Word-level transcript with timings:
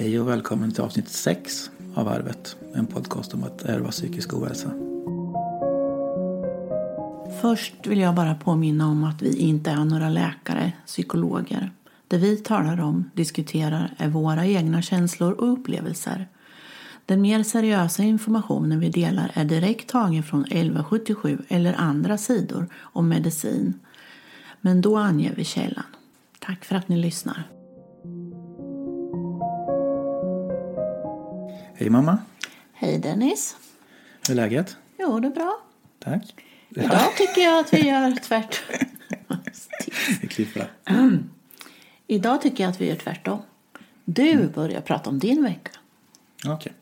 Hej 0.00 0.20
och 0.20 0.28
välkommen 0.28 0.72
till 0.72 0.82
avsnitt 0.82 1.08
6 1.08 1.70
av 1.94 2.08
Arvet, 2.08 2.56
en 2.74 2.86
podcast 2.86 3.34
om 3.34 3.44
att 3.44 3.62
ärva 3.62 3.90
psykisk 3.90 4.34
ohälsa. 4.34 4.70
Först 7.40 7.86
vill 7.86 7.98
jag 7.98 8.14
bara 8.14 8.34
påminna 8.34 8.86
om 8.86 9.04
att 9.04 9.22
vi 9.22 9.36
inte 9.36 9.70
är 9.70 9.84
några 9.84 10.08
läkare, 10.08 10.72
psykologer. 10.86 11.70
Det 12.08 12.18
vi 12.18 12.36
talar 12.36 12.80
om, 12.80 13.10
diskuterar, 13.14 13.94
är 13.98 14.08
våra 14.08 14.46
egna 14.46 14.82
känslor 14.82 15.32
och 15.32 15.52
upplevelser. 15.52 16.28
Den 17.06 17.20
mer 17.20 17.42
seriösa 17.42 18.02
informationen 18.02 18.80
vi 18.80 18.88
delar 18.88 19.30
är 19.34 19.44
direkt 19.44 19.88
tagen 19.90 20.22
från 20.22 20.44
1177 20.44 21.38
eller 21.48 21.74
andra 21.74 22.18
sidor 22.18 22.66
om 22.76 23.08
medicin. 23.08 23.74
Men 24.60 24.80
då 24.80 24.96
anger 24.96 25.34
vi 25.34 25.44
källan. 25.44 25.84
Tack 26.38 26.64
för 26.64 26.76
att 26.76 26.88
ni 26.88 26.96
lyssnar. 26.96 27.59
Hej 31.80 31.90
mamma, 31.90 32.18
Hej 32.72 32.98
Dennis. 32.98 33.56
hur 34.28 34.32
är 34.32 34.36
läget? 34.36 34.76
Jo, 34.98 35.20
det 35.20 35.28
är 35.28 35.32
bra. 35.32 35.58
Tack. 35.98 36.34
Idag 36.68 37.16
tycker 37.18 37.40
jag 37.40 37.60
att 37.60 37.72
vi 37.74 37.88
gör 37.88 38.10
tvärtom. 38.22 38.76
Vi 40.20 40.28
klipper 40.28 40.60
det. 40.84 41.18
Idag 42.06 42.42
tycker 42.42 42.64
jag 42.64 42.70
att 42.70 42.80
vi 42.80 42.86
gör 42.88 42.96
tvärtom. 42.96 43.38
Du 44.04 44.48
börjar 44.48 44.80
prata 44.80 45.10
om 45.10 45.18
din 45.18 45.42
vecka. 45.42 45.70
Okej. 46.46 46.72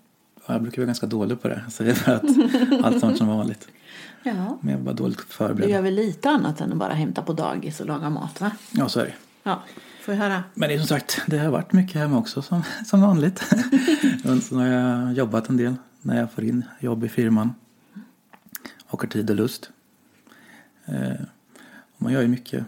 Ja, 0.46 0.54
Jag 0.54 0.62
brukar 0.62 0.82
vara 0.82 0.86
ganska 0.86 1.06
dålig 1.06 1.42
på 1.42 1.48
det. 1.48 1.60
Jag 1.64 1.72
säger 1.72 2.02
bara 2.06 2.16
att 2.16 2.84
allt 2.84 3.00
sånt 3.00 3.18
som 3.18 3.28
vanligt. 3.28 3.68
Ja. 4.22 4.58
Men 4.60 4.72
jag 4.74 4.78
var 4.80 4.92
dåligt 4.92 5.18
Du 5.18 5.24
förberedd. 5.34 5.70
gör 5.70 5.82
väl 5.82 5.94
lite 5.94 6.30
annat 6.30 6.60
än 6.60 6.72
att 6.72 6.78
bara 6.78 6.92
hämta 6.94 7.22
på 7.22 7.32
dagis 7.32 7.80
och 7.80 7.86
laga 7.86 8.10
mat, 8.10 8.40
va? 8.40 8.50
Ja, 8.72 8.88
så 8.88 9.00
är 9.00 9.04
det. 9.04 9.14
Ja, 9.48 9.62
får 10.00 10.14
jag 10.14 10.22
höra. 10.22 10.44
Men 10.54 10.68
det 10.68 10.74
är 10.74 10.78
som 10.78 10.86
sagt, 10.86 11.20
det 11.26 11.38
har 11.38 11.50
varit 11.50 11.72
mycket 11.72 11.94
hemma 11.94 12.18
också 12.18 12.42
som, 12.42 12.62
som 12.86 13.00
vanligt. 13.00 13.38
Så 14.42 14.56
har 14.56 14.66
jag 14.66 15.12
jobbat 15.12 15.48
en 15.48 15.56
del 15.56 15.74
när 16.02 16.20
jag 16.20 16.32
får 16.32 16.44
in 16.44 16.64
jobb 16.80 17.04
i 17.04 17.08
firman. 17.08 17.54
Och 18.86 19.02
har 19.02 19.08
tid 19.08 19.30
och 19.30 19.36
lust. 19.36 19.70
Eh, 20.84 21.22
och 21.96 22.02
man 22.02 22.12
gör 22.12 22.22
ju 22.22 22.28
mycket. 22.28 22.64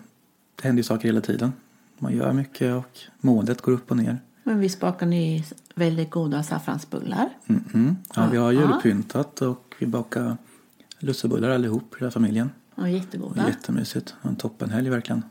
Det 0.56 0.68
händer 0.68 0.78
ju 0.78 0.84
saker 0.84 1.08
hela 1.08 1.20
tiden. 1.20 1.52
Man 1.98 2.16
gör 2.16 2.32
mycket 2.32 2.74
och 2.74 2.98
modet 3.20 3.60
går 3.60 3.72
upp 3.72 3.90
och 3.90 3.96
ner. 3.96 4.18
Men 4.42 4.60
visst 4.60 4.80
bakar 4.80 5.06
ni 5.06 5.44
väldigt 5.74 6.10
goda 6.10 6.42
saffransbullar? 6.42 7.28
Mm 7.46 7.64
-mm. 7.72 7.94
Ja, 8.14 8.28
vi 8.32 8.36
har 8.36 8.52
julpyntat 8.52 9.42
och 9.42 9.74
vi 9.78 9.86
bakar 9.86 10.36
lussebullar 10.98 11.50
allihop, 11.50 11.94
hela 11.98 12.10
familjen. 12.10 12.50
Ja, 12.74 12.88
jättegoda. 12.88 13.48
jättemysigt. 13.48 14.14
En 14.22 14.36
toppenhelg 14.36 14.90
verkligen. 14.90 15.22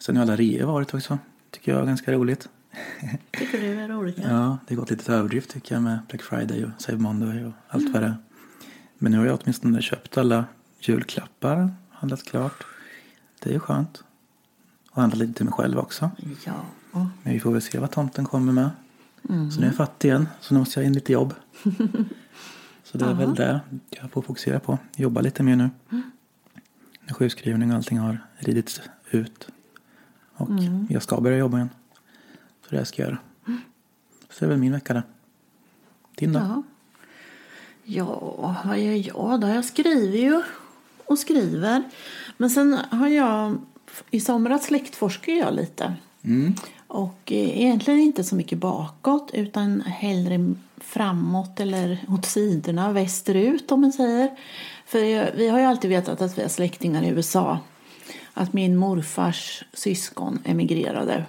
Sen 0.00 0.16
har 0.16 0.22
alla 0.22 0.36
reor 0.36 0.66
varit 0.66 0.94
också. 0.94 1.18
Tycker 1.50 1.72
jag 1.72 1.80
är 1.80 1.86
ganska 1.86 2.12
roligt. 2.12 2.48
Tycker 3.38 3.60
du 3.60 3.80
är 3.80 3.88
roligt? 3.88 4.18
Ja. 4.18 4.28
Ja, 4.28 4.58
det 4.66 4.74
har 4.74 4.80
gått 4.80 4.90
lite 4.90 5.04
till 5.04 5.14
överdrift 5.14 5.50
tycker 5.50 5.74
jag 5.74 5.82
med 5.82 5.98
Black 6.08 6.22
Friday 6.22 6.64
och 6.64 6.70
Cyber 6.78 6.98
Monday 6.98 7.44
och 7.44 7.52
allt 7.68 7.92
vad 7.92 8.02
det 8.02 8.06
är. 8.08 8.16
Men 8.98 9.12
nu 9.12 9.18
har 9.18 9.26
jag 9.26 9.38
åtminstone 9.42 9.82
köpt 9.82 10.18
alla 10.18 10.44
julklappar, 10.80 11.74
handlat 11.90 12.22
klart. 12.22 12.64
Det 13.42 13.48
är 13.48 13.52
ju 13.52 13.60
skönt. 13.60 14.04
Och 14.90 15.00
handlat 15.00 15.18
lite 15.18 15.32
till 15.32 15.44
mig 15.44 15.54
själv 15.54 15.78
också. 15.78 16.10
ja. 16.92 17.10
Men 17.22 17.32
vi 17.32 17.40
får 17.40 17.52
väl 17.52 17.62
se 17.62 17.78
vad 17.78 17.90
tomten 17.90 18.24
kommer 18.24 18.52
med. 18.52 18.70
Så 19.22 19.60
nu 19.60 19.62
är 19.62 19.70
jag 19.70 19.74
fattig 19.74 20.08
igen, 20.08 20.28
så 20.40 20.54
nu 20.54 20.60
måste 20.60 20.80
jag 20.80 20.86
in 20.86 20.92
lite 20.92 21.12
jobb. 21.12 21.34
så 22.84 22.98
det 22.98 23.04
är 23.04 23.14
väl 23.14 23.34
det 23.34 23.60
jag 23.90 24.10
får 24.10 24.22
fokusera 24.22 24.60
på. 24.60 24.78
Jobba 24.96 25.20
lite 25.20 25.42
mer 25.42 25.56
nu. 25.56 25.70
När 27.04 27.14
sjukskrivning 27.14 27.70
och 27.70 27.76
allting 27.76 27.98
har 27.98 28.18
ridits 28.38 28.80
ut. 29.10 29.48
Och 30.40 30.48
jag 30.88 31.02
ska 31.02 31.20
börja 31.20 31.38
jobba 31.38 31.56
igen. 31.56 31.70
Så 32.62 32.70
det 32.70 32.76
det 32.76 32.80
jag 32.80 32.86
ska 32.86 33.02
göra. 33.02 33.18
Så 34.30 34.38
det 34.38 34.46
är 34.46 34.48
väl 34.48 34.58
min 34.58 34.72
vecka 34.72 34.94
det. 34.94 35.02
Din 36.14 36.32
då? 36.32 36.38
Ja. 36.38 36.62
Ja, 37.84 38.56
vad 38.64 38.78
gör 38.78 39.06
jag 39.06 39.40
då? 39.40 39.48
Jag 39.48 39.64
skriver 39.64 40.18
ju 40.18 40.42
och 41.06 41.18
skriver. 41.18 41.82
Men 42.36 42.50
sen 42.50 42.78
har 42.90 43.08
jag... 43.08 43.58
I 44.10 44.20
somras 44.20 44.64
släktforskar 44.64 45.32
jag 45.32 45.54
lite. 45.54 45.94
Mm. 46.22 46.54
Och 46.86 47.32
eh, 47.32 47.60
egentligen 47.60 48.00
inte 48.00 48.24
så 48.24 48.34
mycket 48.34 48.58
bakåt 48.58 49.30
utan 49.32 49.80
hellre 49.80 50.54
framåt 50.76 51.60
eller 51.60 52.04
åt 52.08 52.26
sidorna, 52.26 52.92
västerut 52.92 53.72
om 53.72 53.80
man 53.80 53.92
säger. 53.92 54.30
För 54.86 55.36
vi 55.36 55.48
har 55.48 55.58
ju 55.58 55.64
alltid 55.64 55.90
vetat 55.90 56.22
att 56.22 56.38
vi 56.38 56.42
har 56.42 56.48
släktingar 56.48 57.02
i 57.02 57.08
USA. 57.08 57.58
Att 58.34 58.52
min 58.52 58.76
morfars 58.76 59.64
syskon 59.72 60.38
emigrerade. 60.44 61.24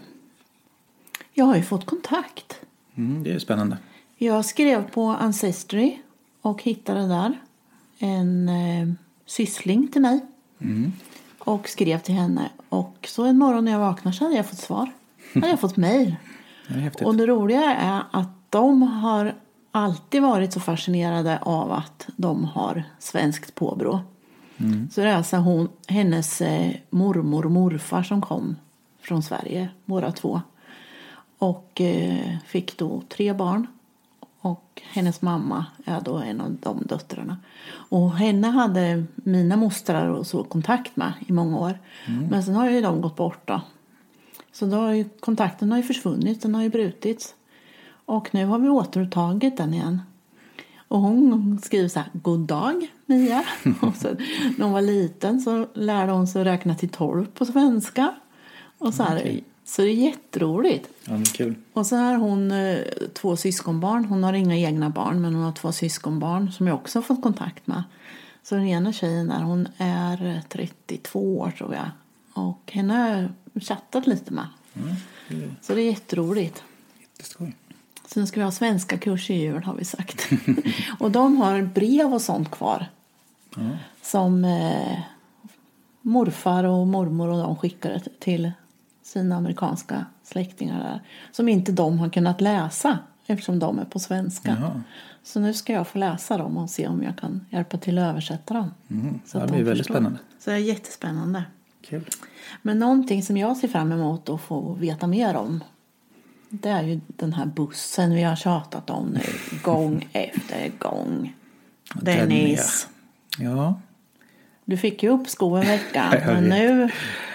Jag 1.33 1.45
har 1.45 1.55
ju 1.55 1.63
fått 1.63 1.85
kontakt. 1.85 2.59
Mm, 2.95 3.23
det 3.23 3.31
är 3.31 3.39
spännande. 3.39 3.77
Jag 4.17 4.45
skrev 4.45 4.89
på 4.89 5.03
Ancestry 5.05 5.97
och 6.41 6.63
hittade 6.63 7.07
där 7.07 7.39
en 7.99 8.49
eh, 8.49 8.87
syssling 9.25 9.87
till 9.87 10.01
mig. 10.01 10.19
Och 11.39 11.69
skrev 11.69 11.99
till 11.99 12.15
henne. 12.15 12.49
Och 12.69 13.07
så 13.07 13.25
en 13.25 13.37
morgon 13.37 13.65
när 13.65 13.71
jag 13.71 13.79
vaknade 13.79 14.17
så 14.17 14.23
hade 14.23 14.35
jag 14.35 14.45
fått 14.45 14.59
svar. 14.59 14.91
hade 15.33 15.49
jag 15.49 15.59
fått 15.59 15.77
mejl. 15.77 16.15
Och 17.03 17.15
det 17.15 17.25
roliga 17.25 17.75
är 17.75 18.03
att 18.11 18.29
de 18.49 18.81
har 18.81 19.35
alltid 19.71 20.21
varit 20.21 20.53
så 20.53 20.59
fascinerade 20.59 21.39
av 21.41 21.71
att 21.71 22.07
de 22.15 22.43
har 22.43 22.83
svenskt 22.99 23.55
påbrå. 23.55 23.99
Så 24.91 25.01
det 25.01 25.09
är 25.09 25.15
alltså 25.15 25.37
hon, 25.37 25.69
hennes 25.87 26.41
eh, 26.41 26.71
mormor 26.89 27.45
och 27.45 27.51
morfar 27.51 28.03
som 28.03 28.21
kom 28.21 28.55
från 29.01 29.23
Sverige, 29.23 29.69
båda 29.85 30.11
två. 30.11 30.41
Och 31.37 31.81
eh, 31.81 32.37
fick 32.45 32.77
då 32.77 33.01
tre 33.09 33.33
barn. 33.33 33.67
Och 34.41 34.81
hennes 34.91 35.21
mamma 35.21 35.65
är 35.85 36.01
då 36.01 36.17
en 36.17 36.41
av 36.41 36.57
de 36.61 36.83
döttrarna. 36.85 37.37
Och 37.71 38.15
henne 38.17 38.47
hade 38.47 39.03
mina 39.15 39.55
mostrar 39.55 40.07
och 40.07 40.27
så 40.27 40.43
kontakt 40.43 40.95
med 40.95 41.13
i 41.27 41.33
många 41.33 41.57
år. 41.57 41.79
Men 42.29 42.43
sen 42.43 42.55
har 42.55 42.69
ju 42.69 42.81
de 42.81 43.01
gått 43.01 43.15
bort 43.15 43.47
då. 43.47 43.61
Så 44.51 44.65
då 44.65 44.77
har 44.77 44.91
ju, 44.91 45.09
kontakten 45.19 45.71
har 45.71 45.77
ju 45.77 45.83
försvunnit, 45.83 46.41
den 46.41 46.55
har 46.55 46.61
ju 46.61 46.69
brutits. 46.69 47.35
Och 48.05 48.33
nu 48.33 48.45
har 48.45 48.59
vi 48.59 48.69
återupptagit 48.69 49.57
den 49.57 49.73
igen. 49.73 50.01
Och 50.87 50.99
hon 50.99 51.59
skriver 51.63 51.89
så 51.89 51.99
här, 51.99 52.09
god 52.13 52.39
dag 52.39 52.87
Mia. 53.11 53.43
och 53.81 53.95
så, 53.95 54.07
när 54.57 54.63
hon 54.63 54.71
var 54.71 54.81
liten 54.81 55.41
så 55.41 55.67
lärde 55.73 56.11
hon 56.11 56.27
sig 56.27 56.43
räkna 56.43 56.75
till 56.75 56.89
tolv 56.89 57.25
på 57.25 57.45
svenska. 57.45 58.13
Och 58.77 58.93
så, 58.93 59.03
här, 59.03 59.17
Okej. 59.17 59.43
så 59.63 59.81
det 59.81 59.87
är 59.87 59.93
jätteroligt. 59.93 60.89
Ja, 61.05 61.11
men 61.11 61.23
kul. 61.25 61.55
Och 61.73 61.85
så 61.87 61.95
har 61.95 62.15
hon 62.15 62.51
eh, 62.51 62.77
två 63.13 63.37
syskonbarn. 63.37 64.05
Hon 64.05 64.23
har 64.23 64.33
inga 64.33 64.57
egna 64.57 64.89
barn 64.89 65.21
men 65.21 65.35
hon 65.35 65.43
har 65.43 65.51
två 65.51 65.71
syskonbarn 65.71 66.51
som 66.51 66.67
jag 66.67 66.75
också 66.75 66.97
har 66.99 67.03
fått 67.03 67.21
kontakt 67.21 67.67
med. 67.67 67.83
Så 68.43 68.55
den 68.55 68.67
ena 68.67 68.93
tjejen 68.93 69.27
där, 69.27 69.41
hon 69.41 69.67
är 69.77 70.41
32 70.49 71.39
år 71.39 71.51
tror 71.57 71.75
jag. 71.75 71.89
Och 72.33 72.71
henne 72.71 72.93
har 72.93 73.07
jag 73.09 73.29
chattat 73.63 74.07
lite 74.07 74.33
med. 74.33 74.47
Mm, 74.73 74.95
det 75.27 75.35
är 75.35 75.55
Så 75.61 75.75
det 75.75 75.81
är 75.81 75.89
jätteroligt. 75.91 76.63
jätteskoj. 77.01 77.55
Sen 78.07 78.27
ska 78.27 78.39
vi 78.39 78.43
ha 78.43 78.51
svenska 78.51 78.97
kurs 78.97 79.29
i 79.29 79.33
jul 79.33 79.63
har 79.63 79.73
vi 79.73 79.85
sagt. 79.85 80.29
och 80.99 81.11
de 81.11 81.37
har 81.37 81.61
brev 81.61 82.13
och 82.13 82.21
sånt 82.21 82.51
kvar. 82.51 82.85
Ja. 83.55 83.61
Som 84.01 84.45
eh, 84.45 84.99
morfar 86.01 86.63
och 86.63 86.87
mormor 86.87 87.27
och 87.27 87.37
de 87.37 87.55
skickade 87.55 88.01
till 88.19 88.51
sina 89.03 89.35
amerikanska 89.35 90.05
släktingar 90.23 90.79
där. 90.79 91.01
Som 91.31 91.49
inte 91.49 91.71
de 91.71 91.99
har 91.99 92.09
kunnat 92.09 92.41
läsa 92.41 92.99
eftersom 93.25 93.59
de 93.59 93.79
är 93.79 93.85
på 93.85 93.99
svenska. 93.99 94.57
Jaha. 94.59 94.81
Så 95.23 95.39
nu 95.39 95.53
ska 95.53 95.73
jag 95.73 95.87
få 95.87 95.97
läsa 95.97 96.37
dem 96.37 96.57
och 96.57 96.69
se 96.69 96.87
om 96.87 97.03
jag 97.03 97.17
kan 97.17 97.45
hjälpa 97.49 97.77
till 97.77 97.97
att 97.97 98.09
översätta 98.09 98.53
dem. 98.53 98.71
Mm. 98.89 99.19
Så 99.25 99.37
att 99.37 99.43
det 99.43 99.47
de 99.47 99.53
blir 99.53 99.65
väldigt 99.65 99.87
förstår. 99.87 99.93
spännande. 99.93 100.19
Så 100.39 100.49
det 100.49 100.55
är 100.55 100.59
jättespännande. 100.59 101.43
Kul. 101.81 102.09
Men 102.61 102.79
någonting 102.79 103.23
som 103.23 103.37
jag 103.37 103.57
ser 103.57 103.67
fram 103.67 103.91
emot 103.91 104.29
att 104.29 104.41
få 104.41 104.73
veta 104.73 105.07
mer 105.07 105.35
om 105.35 105.63
det 106.49 106.69
är 106.69 106.83
ju 106.83 106.99
den 107.07 107.33
här 107.33 107.45
bussen 107.45 108.13
vi 108.13 108.23
har 108.23 108.35
tjatat 108.35 108.89
om 108.89 109.07
nu 109.07 109.59
gång 109.63 110.07
efter 110.13 110.71
gång. 110.79 111.35
Den 111.93 112.29
Dennis, 112.29 112.87
Ja, 113.41 113.81
du 114.65 114.77
fick 114.77 115.03
ju 115.03 115.09
uppskov 115.09 115.57
en 115.57 115.67
vecka 115.67 116.21
Jag 116.25 116.33
men 116.33 116.43
nu... 116.43 116.89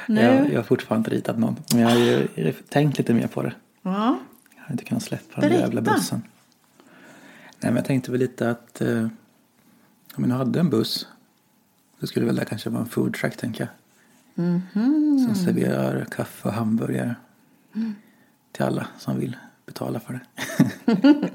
nu 0.07 0.21
Jag, 0.23 0.53
jag 0.53 0.57
har 0.59 0.63
fortfarande 0.63 1.07
inte 1.11 1.17
ritat 1.17 1.39
någon. 1.39 1.57
Men 1.73 1.81
jag 1.81 1.89
har 1.89 1.97
ju 1.97 2.53
tänkt 2.69 2.99
lite 2.99 3.15
mer 3.15 3.27
på 3.27 3.43
det. 3.43 3.53
ja, 3.83 4.19
Jag 4.57 4.63
har 4.65 4.73
inte 4.73 4.85
kunnat 4.85 5.03
släppa 5.03 5.41
den 5.41 5.51
där 5.51 5.59
jävla 5.59 5.81
Berätta. 5.81 5.99
bussen. 5.99 6.23
Nej, 7.61 7.71
men 7.73 7.77
jag 7.77 7.85
tänkte 7.85 8.11
väl 8.11 8.21
lite 8.21 8.51
att 8.51 8.81
eh, 8.81 9.09
om 10.15 10.31
jag 10.31 10.37
hade 10.37 10.61
en 10.61 10.71
buss 10.71 11.07
så 12.01 12.07
skulle 12.07 12.27
väl 12.27 12.37
det 12.37 12.45
kanske 12.45 12.71
vara 12.71 12.83
en 12.83 12.89
food 12.89 13.15
truck, 13.15 13.37
tänker 13.37 13.61
jag. 13.65 13.69
Mhm. 14.47 15.27
Som 15.27 15.35
serverar 15.35 16.05
kaffe 16.05 16.49
och 16.49 16.55
hamburgare 16.55 17.15
till 18.53 18.65
alla 18.65 18.87
som 18.99 19.19
vill 19.19 19.37
betala 19.67 20.01
för 20.01 20.13
det. 20.13 20.21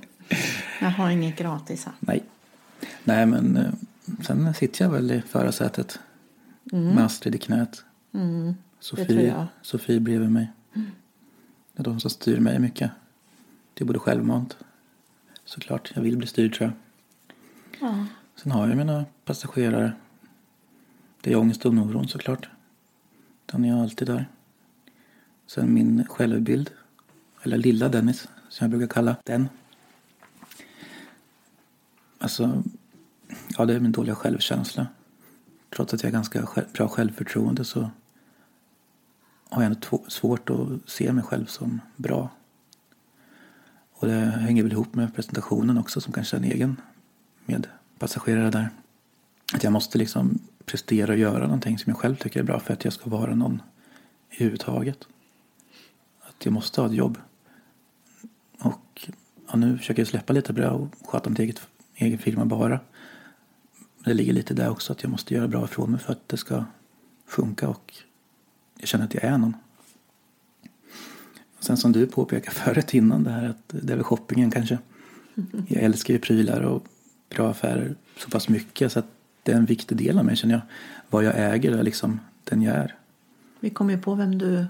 jag 0.82 0.90
har 0.90 1.10
inget 1.10 1.38
gratis 1.38 1.86
här. 1.86 1.94
Nej. 2.00 2.24
Nej, 3.04 3.26
men 3.26 3.58
eh, 3.58 3.72
sen 4.22 4.54
sitter 4.54 4.86
jag 4.86 4.92
väl 4.92 5.12
i 5.12 5.22
förarsätet 5.22 6.00
med 6.64 7.06
Astrid 7.06 7.36
i 7.36 7.38
knät. 7.38 7.84
Mm, 8.14 8.54
Sofie. 8.80 9.48
Sofie 9.62 10.00
bredvid 10.00 10.32
mig. 10.32 10.52
Det 11.74 11.80
är 11.80 11.84
de 11.84 12.00
som 12.00 12.10
styr 12.10 12.40
mig 12.40 12.60
mycket. 12.60 12.92
Det 13.74 13.84
är 13.84 13.86
både 13.86 14.00
självmant, 14.00 14.58
såklart. 15.46 15.92
Jag 15.96 16.02
vill 16.02 16.18
bli 16.18 16.28
styrd 16.28 16.54
tror 16.54 16.70
jag. 16.70 16.78
Ja. 17.90 18.06
Sen 18.36 18.52
har 18.52 18.68
jag 18.68 18.78
mina 18.78 19.06
passagerare. 19.26 19.94
Det 21.22 21.32
är 21.32 21.36
ångest 21.36 21.66
och 21.66 21.74
oron 21.74 22.08
såklart. 22.08 22.50
Den 23.46 23.66
är 23.66 23.82
alltid 23.82 24.08
där. 24.08 24.30
Sen 25.48 25.74
min 25.74 26.06
självbild, 26.06 26.70
eller 27.44 27.58
lilla 27.58 27.90
Dennis 27.90 28.28
som 28.50 28.66
jag 28.66 28.72
brukar 28.72 28.94
kalla 28.94 29.16
den. 29.24 29.50
Alltså, 32.18 32.64
ja 33.58 33.66
det 33.66 33.74
är 33.74 33.80
min 33.80 33.92
dåliga 33.92 34.16
självkänsla. 34.16 34.88
Trots 35.76 35.94
att 35.94 36.04
jag 36.04 36.10
har 36.10 36.14
ganska 36.14 36.48
bra 36.74 36.88
självförtroende 36.88 37.66
så 37.66 37.90
har 39.50 39.64
jag 39.64 39.72
ändå 39.72 40.04
svårt 40.08 40.50
att 40.50 40.90
se 40.90 41.14
mig 41.14 41.24
själv 41.24 41.46
som 41.46 41.82
bra. 41.96 42.30
Och 43.94 44.08
det 44.08 44.14
hänger 44.14 44.64
väl 44.64 44.72
ihop 44.72 44.96
med 44.96 45.16
presentationen 45.16 45.78
också 45.78 46.02
som 46.02 46.14
kanske 46.14 46.36
är 46.36 46.40
en 46.40 46.52
egen 46.52 46.82
medpassagerare 47.46 48.50
där. 48.50 48.70
Att 49.54 49.64
jag 49.64 49.74
måste 49.74 49.98
liksom 49.98 50.40
prestera 50.66 51.12
och 51.12 51.18
göra 51.18 51.44
någonting 51.44 51.80
som 51.80 51.90
jag 51.90 51.98
själv 51.98 52.16
tycker 52.16 52.40
är 52.40 52.44
bra 52.44 52.60
för 52.60 52.74
att 52.74 52.84
jag 52.84 52.94
ska 52.94 53.10
vara 53.10 53.36
någon 53.36 53.62
överhuvudtaget. 54.30 55.08
Att 56.22 56.46
jag 56.46 56.54
måste 56.54 56.82
ha 56.82 56.88
ett 56.88 56.94
jobb. 56.94 57.18
Och 58.60 59.10
ja, 59.48 59.56
nu 59.56 59.78
försöker 59.78 60.02
jag 60.02 60.08
släppa 60.08 60.34
lite 60.34 60.54
bra 60.54 60.70
och 60.70 60.90
sköta 61.06 61.30
mitt 61.30 61.40
eget 61.40 61.62
egen 61.96 62.20
firma 62.20 62.46
bara. 62.46 62.80
Det 64.04 64.14
ligger 64.14 64.34
lite 64.34 64.54
där 64.54 64.70
också 64.70 64.94
att 64.94 65.04
jag 65.04 65.12
måste 65.12 65.34
göra 65.34 65.48
bra 65.48 65.66
ifrån 65.66 65.92
mig 65.92 66.00
för 66.00 66.12
att 66.12 66.30
det 66.30 66.38
ska 66.38 66.66
funka 67.28 67.70
och 67.70 67.94
jag 68.78 68.88
känner 68.88 69.06
att 69.06 69.14
jag 69.14 69.24
är 69.24 69.38
någon. 69.38 69.54
Sen 71.60 71.78
som 71.78 71.92
du 71.92 72.08
påpekar 72.08 72.52
förut 72.52 72.94
innan 72.94 73.24
det 73.24 73.32
här 73.32 73.50
att 73.50 73.64
det 73.68 73.94
är 73.94 73.98
väl 73.98 74.04
shoppingen 74.04 74.52
kanske. 74.52 74.78
Jag 75.68 75.84
älskar 75.84 76.14
ju 76.14 76.20
prylar 76.20 76.62
och 76.62 76.84
bra 77.30 77.50
affärer 77.50 77.96
så 78.18 78.30
pass 78.30 78.50
mycket 78.50 78.92
så 78.92 79.00
att 79.00 79.06
det 79.44 79.52
är 79.52 79.56
en 79.56 79.66
viktig 79.66 79.98
del 79.98 80.20
av 80.20 80.26
mig 80.26 80.36
känner 80.36 80.54
jag. 80.54 80.62
Vad 81.10 81.24
jag 81.24 81.34
äger 81.54 81.72
är 81.72 81.84
liksom 81.84 82.20
den 82.44 82.62
jag 82.62 82.76
är. 82.76 82.96
Vi 83.60 83.70
kom 83.70 83.90
ju 83.90 83.98
på 83.98 84.16
vem 84.16 84.38
du 84.38 84.66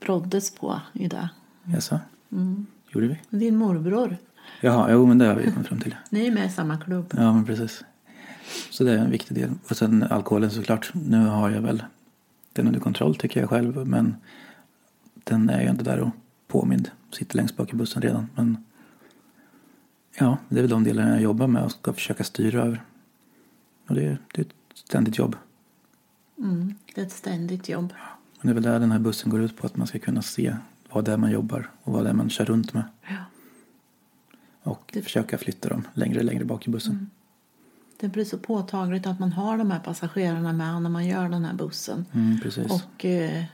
broddes 0.00 0.54
på 0.54 0.80
i 0.92 1.08
det. 1.08 1.28
Jaså? 1.64 2.00
Mm. 2.32 2.66
Gjorde 2.88 3.06
vi? 3.06 3.38
Din 3.38 3.56
morbror. 3.56 4.16
Jaha, 4.60 4.92
jo 4.92 5.06
men 5.06 5.18
det 5.18 5.26
har 5.26 5.34
vi 5.34 5.50
kommit 5.50 5.68
fram 5.68 5.80
till. 5.80 5.94
Ni 6.10 6.26
är 6.26 6.30
med 6.30 6.46
i 6.46 6.50
samma 6.50 6.78
klubb. 6.78 7.14
Ja 7.16 7.32
men 7.32 7.44
precis. 7.44 7.84
Så 8.70 8.84
det 8.84 8.92
är 8.92 8.98
en 8.98 9.10
viktig 9.10 9.36
del. 9.36 9.50
Och 9.70 9.76
sen 9.76 10.02
alkoholen 10.02 10.50
såklart. 10.50 10.90
Nu 10.94 11.26
har 11.26 11.50
jag 11.50 11.60
väl 11.60 11.82
den 12.52 12.66
under 12.66 12.80
kontroll 12.80 13.16
tycker 13.16 13.40
jag 13.40 13.48
själv. 13.50 13.86
Men 13.86 14.16
den 15.14 15.50
är 15.50 15.62
ju 15.62 15.70
inte 15.70 15.84
där 15.84 16.00
och 16.00 16.10
påmind. 16.48 16.90
Sitter 17.12 17.36
längst 17.36 17.56
bak 17.56 17.72
i 17.72 17.76
bussen 17.76 18.02
redan. 18.02 18.28
Men 18.34 18.64
ja, 20.18 20.38
det 20.48 20.58
är 20.58 20.62
väl 20.62 20.70
de 20.70 20.84
delarna 20.84 21.10
jag 21.10 21.22
jobbar 21.22 21.46
med 21.46 21.62
och 21.62 21.72
ska 21.72 21.92
försöka 21.92 22.24
styra 22.24 22.62
över. 22.62 22.82
Och 23.88 23.94
det 23.94 24.04
är, 24.04 24.18
det 24.32 24.40
är 24.40 24.44
ett 24.44 24.54
ständigt 24.74 25.18
jobb. 25.18 25.36
Mm, 26.38 26.74
det 26.94 27.00
är 27.00 27.06
ett 27.06 27.12
ständigt 27.12 27.68
jobb. 27.68 27.92
Men 28.40 28.46
det 28.46 28.52
är 28.52 28.54
väl 28.54 28.62
där 28.62 28.80
den 28.80 28.92
här 28.92 28.98
bussen 28.98 29.30
går 29.30 29.42
ut 29.42 29.56
på. 29.56 29.66
Att 29.66 29.76
man 29.76 29.86
ska 29.86 29.98
kunna 29.98 30.22
se 30.22 30.56
vad 30.90 31.04
det 31.04 31.12
är 31.12 31.16
man 31.16 31.30
jobbar 31.30 31.70
och 31.82 31.92
vad 31.92 32.04
det 32.04 32.10
är 32.10 32.14
man 32.14 32.30
kör 32.30 32.44
runt 32.44 32.72
med. 32.74 32.84
Ja. 33.08 33.16
Och 34.66 34.90
det... 34.92 35.02
försöka 35.02 35.38
flytta 35.38 35.68
dem 35.68 35.88
längre 35.94 36.18
och 36.18 36.24
längre 36.24 36.44
bak 36.44 36.66
i 36.66 36.70
bussen. 36.70 36.92
Mm. 36.92 37.10
Det 38.00 38.08
blir 38.08 38.24
så 38.24 38.38
påtagligt 38.38 39.06
att 39.06 39.20
man 39.20 39.32
har 39.32 39.58
de 39.58 39.70
här 39.70 39.78
passagerarna 39.78 40.52
med 40.52 40.82
när 40.82 40.90
man 40.90 41.06
gör 41.06 41.28
den 41.28 41.44
här 41.44 41.54
bussen. 41.54 42.06
Mm, 42.14 42.40
precis. 42.40 42.70
Och 42.70 43.04
eh, 43.04 43.44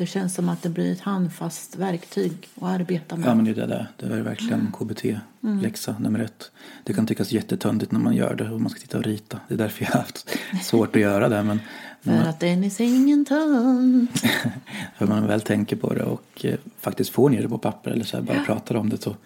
det 0.00 0.06
känns 0.06 0.34
som 0.34 0.48
att 0.48 0.62
det 0.62 0.68
blir 0.68 0.92
ett 0.92 1.00
handfast 1.00 1.76
verktyg 1.76 2.48
att 2.54 2.62
arbeta 2.62 3.16
med. 3.16 3.28
Ja, 3.28 3.34
men 3.34 3.44
det 3.44 3.50
är 3.50 3.54
det 3.54 3.66
där. 3.66 3.88
Det 3.96 4.06
är 4.06 4.20
verkligen 4.20 4.60
mm. 4.60 4.72
KBT-läxa 4.72 5.90
mm. 5.90 6.02
nummer 6.02 6.18
ett. 6.18 6.50
Det 6.84 6.92
kan 6.92 7.06
tyckas 7.06 7.32
jättetöntigt 7.32 7.92
när 7.92 8.00
man 8.00 8.14
gör 8.14 8.34
det 8.34 8.50
och 8.50 8.60
man 8.60 8.70
ska 8.70 8.80
titta 8.80 8.98
och 8.98 9.04
rita. 9.04 9.40
Det 9.48 9.54
är 9.54 9.58
därför 9.58 9.84
jag 9.84 9.92
har 9.92 10.00
haft 10.00 10.28
svårt 10.62 10.96
att 10.96 11.02
göra 11.02 11.28
det. 11.28 11.42
Men, 11.42 11.60
För 12.00 12.10
man, 12.10 12.26
att 12.26 12.40
Dennis 12.40 12.80
är 12.80 12.84
ingen 12.84 13.24
tönt. 13.24 14.20
för 14.98 15.06
man 15.06 15.26
väl 15.26 15.40
tänker 15.40 15.76
på 15.76 15.94
det 15.94 16.02
och 16.02 16.44
eh, 16.44 16.58
faktiskt 16.78 17.10
får 17.10 17.30
ner 17.30 17.42
det 17.42 17.48
på 17.48 17.58
papper 17.58 17.90
eller 17.90 18.04
så 18.04 18.16
här, 18.16 18.24
bara 18.24 18.36
ja. 18.36 18.44
pratar 18.46 18.74
om 18.74 18.88
det 18.88 19.02
så 19.02 19.16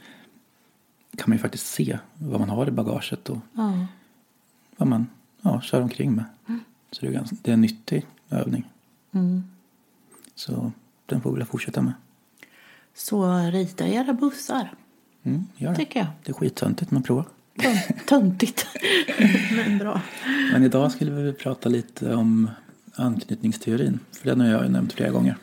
kan 1.16 1.30
man 1.30 1.36
ju 1.36 1.42
faktiskt 1.42 1.66
se 1.66 1.98
vad 2.18 2.40
man 2.40 2.48
har 2.48 2.68
i 2.68 2.70
bagaget 2.70 3.28
och 3.28 3.38
ja. 3.52 3.86
vad 4.76 4.88
man 4.88 5.06
ja, 5.42 5.60
kör 5.60 5.80
omkring 5.80 6.12
med. 6.12 6.24
Mm. 6.48 6.60
Så 6.90 7.00
det 7.00 7.06
är, 7.06 7.12
ganska, 7.12 7.36
det 7.42 7.50
är 7.50 7.54
en 7.54 7.60
nyttig 7.60 8.06
övning. 8.30 8.70
Mm. 9.12 9.44
Så 10.34 10.72
den 11.06 11.20
får 11.20 11.36
vi 11.36 11.44
fortsätta 11.44 11.82
med. 11.82 11.92
Så 12.94 13.38
rita 13.38 13.86
era 13.86 14.12
bussar. 14.12 14.74
Mm, 15.22 15.44
gör 15.56 15.70
det. 15.70 15.76
Tycker 15.76 16.00
jag. 16.00 16.08
Det 16.24 16.30
är 16.30 16.34
skittöntigt 16.34 16.90
men 16.90 17.02
prova. 17.02 17.24
Töntigt. 18.06 18.66
men 19.56 19.78
bra. 19.78 20.00
Men 20.52 20.62
idag 20.64 20.92
skulle 20.92 21.10
vi 21.10 21.32
prata 21.32 21.68
lite 21.68 22.14
om 22.14 22.50
anknytningsteorin. 22.94 23.98
För 24.12 24.28
den 24.28 24.40
har 24.40 24.48
jag 24.48 24.62
ju 24.62 24.68
nämnt 24.68 24.92
flera 24.92 25.10
gånger. 25.10 25.36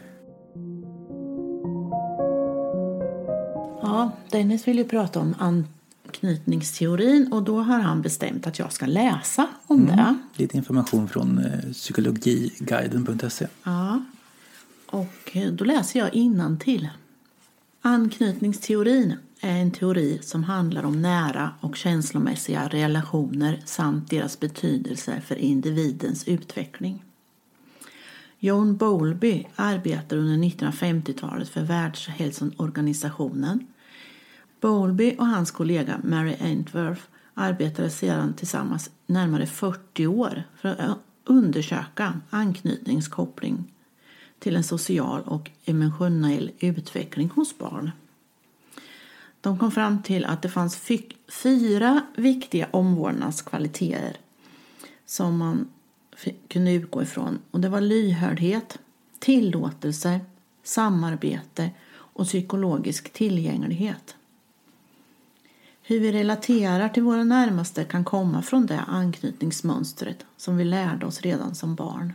Ja, 4.02 4.12
Dennis 4.30 4.68
vill 4.68 4.78
ju 4.78 4.84
prata 4.84 5.20
om 5.20 5.36
anknytningsteorin 5.40 7.34
och 7.34 7.44
då 7.44 7.62
har 7.62 7.80
han 7.80 8.02
bestämt 8.02 8.48
att 8.48 8.60
jag 8.60 8.74
ska 8.74 8.86
läsa 8.86 9.48
om 9.68 9.84
mm, 9.84 9.96
det. 9.96 10.16
Lite 10.36 10.58
information 10.58 11.10
från 11.10 11.38
eh, 11.38 11.72
psykologiguiden.se. 11.72 13.48
Ja, 13.64 14.04
och 14.86 15.32
eh, 15.34 15.52
då 15.52 15.66
läser 15.66 16.00
jag 16.00 16.10
till. 16.60 16.90
Anknytningsteorin 17.82 19.16
är 19.42 19.58
en 19.58 19.72
teori 19.72 20.20
som 20.22 20.44
handlar 20.44 20.84
om 20.84 21.02
nära 21.02 21.52
och 21.60 21.76
känslomässiga 21.76 22.68
relationer 22.68 23.62
samt 23.66 24.10
deras 24.10 24.40
betydelse 24.40 25.22
för 25.26 25.36
individens 25.36 26.28
utveckling. 26.28 27.04
John 28.40 28.78
Bowlby 28.78 29.48
arbetade 29.56 30.22
under 30.22 30.48
1950-talet 30.48 31.50
för 31.50 31.62
Världshälsoorganisationen. 31.62 33.68
Bowlby 34.62 35.16
och 35.18 35.28
hans 35.28 35.52
kollega 35.52 36.00
Mary 36.04 36.36
Ainsworth 36.40 37.02
arbetade 37.34 37.90
sedan 37.90 38.34
tillsammans 38.34 38.90
närmare 39.08 39.46
40 39.46 40.08
år 40.08 40.44
för 40.56 40.70
att 40.70 40.80
eh, 40.80 40.96
undersöka 41.26 42.20
anknytningskoppling 42.30 43.74
till 44.40 44.56
en 44.56 44.64
social 44.64 45.22
och 45.22 45.52
emotionell 45.66 46.52
utveckling 46.60 47.30
hos 47.30 47.58
barn. 47.58 47.92
De 49.42 49.60
kom 49.60 49.72
fram 49.72 50.04
till 50.04 50.26
att 50.26 50.42
det 50.42 50.50
fanns 50.50 50.90
fyra 51.44 52.02
viktiga 52.16 52.68
omvårdnadskvaliteter 52.72 54.18
som 55.06 55.38
man 55.38 55.68
kunde 56.48 56.72
utgå 56.72 57.02
ifrån. 57.02 57.40
Och 57.52 57.60
det 57.60 57.70
var 57.70 57.82
lyhördhet, 57.82 58.80
tillåtelse, 59.20 60.20
samarbete 60.64 61.70
och 61.92 62.26
psykologisk 62.26 63.14
tillgänglighet. 63.14 64.16
Hur 65.84 66.00
vi 66.00 66.12
relaterar 66.12 66.90
till 66.90 67.04
våra 67.04 67.24
närmaste 67.24 67.84
kan 67.84 68.04
komma 68.04 68.42
från 68.42 68.66
det 68.66 68.80
anknytningsmönstret 68.80 70.26
som 70.38 70.58
vi 70.58 70.64
lärde 70.64 71.06
oss 71.06 71.22
redan 71.22 71.56
som 71.56 71.76
barn. 71.76 72.14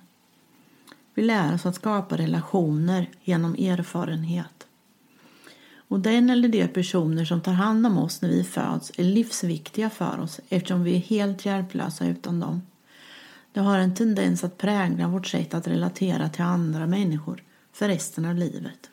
Vi 1.14 1.22
lär 1.22 1.54
oss 1.54 1.66
att 1.66 1.74
skapa 1.74 2.16
relationer 2.16 3.10
genom 3.24 3.54
erfarenhet. 3.54 4.66
Och 5.88 6.00
den 6.00 6.30
eller 6.30 6.48
de 6.48 6.68
personer 6.68 7.24
som 7.24 7.40
tar 7.40 7.52
hand 7.52 7.86
om 7.86 7.98
oss 7.98 8.22
när 8.22 8.28
vi 8.28 8.44
föds 8.44 8.92
är 8.96 9.04
livsviktiga 9.04 9.90
för 9.90 10.20
oss 10.20 10.40
eftersom 10.48 10.84
vi 10.84 10.96
är 10.96 11.00
helt 11.00 11.46
hjälplösa 11.46 12.06
utan 12.06 12.40
dem. 12.40 12.62
Det 13.52 13.60
har 13.60 13.78
en 13.78 13.94
tendens 13.94 14.44
att 14.44 14.58
prägla 14.58 15.08
vårt 15.08 15.26
sätt 15.26 15.54
att 15.54 15.68
relatera 15.68 16.28
till 16.28 16.44
andra 16.44 16.86
människor 16.86 17.42
för 17.72 17.88
resten 17.88 18.24
av 18.24 18.34
livet. 18.34 18.90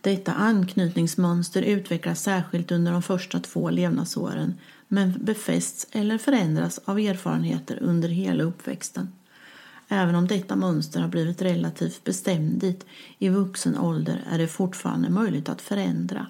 Detta 0.00 0.32
anknytningsmönster 0.32 1.62
utvecklas 1.62 2.22
särskilt 2.22 2.72
under 2.72 2.92
de 2.92 3.02
första 3.02 3.40
två 3.40 3.70
levnadsåren 3.70 4.54
men 4.88 5.24
befästs 5.24 5.86
eller 5.92 6.18
förändras 6.18 6.80
av 6.84 6.98
erfarenheter 6.98 7.78
under 7.82 8.08
hela 8.08 8.44
uppväxten. 8.44 9.12
Även 9.88 10.14
om 10.14 10.26
detta 10.26 10.56
mönster 10.56 11.00
har 11.00 11.08
blivit 11.08 11.42
relativt 11.42 12.04
beständigt 12.04 12.86
i 13.18 13.28
vuxen 13.28 13.78
ålder 13.78 14.24
är 14.30 14.38
det 14.38 14.48
fortfarande 14.48 15.10
möjligt 15.10 15.48
att 15.48 15.62
förändra. 15.62 16.26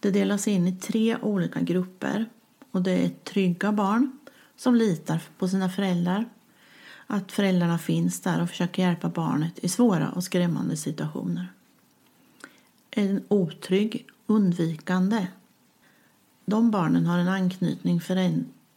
Det 0.00 0.10
delas 0.10 0.48
in 0.48 0.68
i 0.68 0.76
tre 0.76 1.16
olika 1.16 1.60
grupper 1.60 2.26
och 2.70 2.82
det 2.82 3.04
är 3.04 3.08
trygga 3.08 3.72
barn 3.72 4.18
som 4.56 4.74
litar 4.74 5.22
på 5.38 5.48
sina 5.48 5.68
föräldrar, 5.68 6.24
att 7.06 7.32
föräldrarna 7.32 7.78
finns 7.78 8.20
där 8.20 8.42
och 8.42 8.48
försöker 8.48 8.82
hjälpa 8.82 9.08
barnet 9.08 9.58
i 9.58 9.68
svåra 9.68 10.10
och 10.10 10.24
skrämmande 10.24 10.76
situationer. 10.76 11.52
En 12.96 13.24
otrygg, 13.28 14.06
undvikande. 14.26 15.26
De 16.44 16.70
barnen 16.70 17.06
har 17.06 17.18
en 17.18 17.28
anknytning 17.28 18.00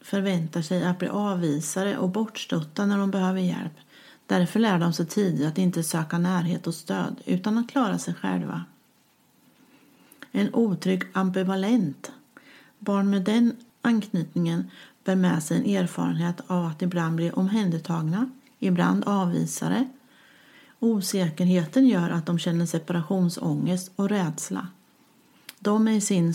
förväntar 0.00 0.62
sig 0.62 0.84
att 0.84 0.98
bli 0.98 1.08
avvisade 1.08 1.98
och 1.98 2.08
bortstötta 2.08 2.86
när 2.86 2.98
de 2.98 3.10
behöver 3.10 3.40
hjälp. 3.40 3.72
Därför 4.26 4.60
lär 4.60 4.78
de 4.78 4.92
sig 4.92 5.06
tidigt 5.06 5.46
att 5.46 5.58
inte 5.58 5.82
söka 5.82 6.18
närhet 6.18 6.66
och 6.66 6.74
stöd 6.74 7.20
utan 7.24 7.58
att 7.58 7.70
klara 7.70 7.98
sig 7.98 8.14
själva. 8.14 8.64
En 10.32 10.54
otrygg 10.54 11.02
ambivalent. 11.12 12.12
Barn 12.78 13.10
med 13.10 13.22
den 13.22 13.56
anknytningen 13.82 14.70
bär 15.04 15.16
med 15.16 15.42
sig 15.42 15.56
en 15.56 15.76
erfarenhet 15.76 16.40
av 16.46 16.66
att 16.66 16.82
ibland 16.82 17.16
bli 17.16 17.30
omhändertagna, 17.30 18.30
ibland 18.58 19.04
avvisade. 19.04 19.86
Osäkerheten 20.80 21.86
gör 21.86 22.10
att 22.10 22.26
de 22.26 22.38
känner 22.38 22.66
separationsångest 22.66 23.92
och 23.96 24.08
rädsla. 24.08 24.68
De 25.58 25.88
är 25.88 25.92
i, 25.92 26.00
sin, 26.00 26.34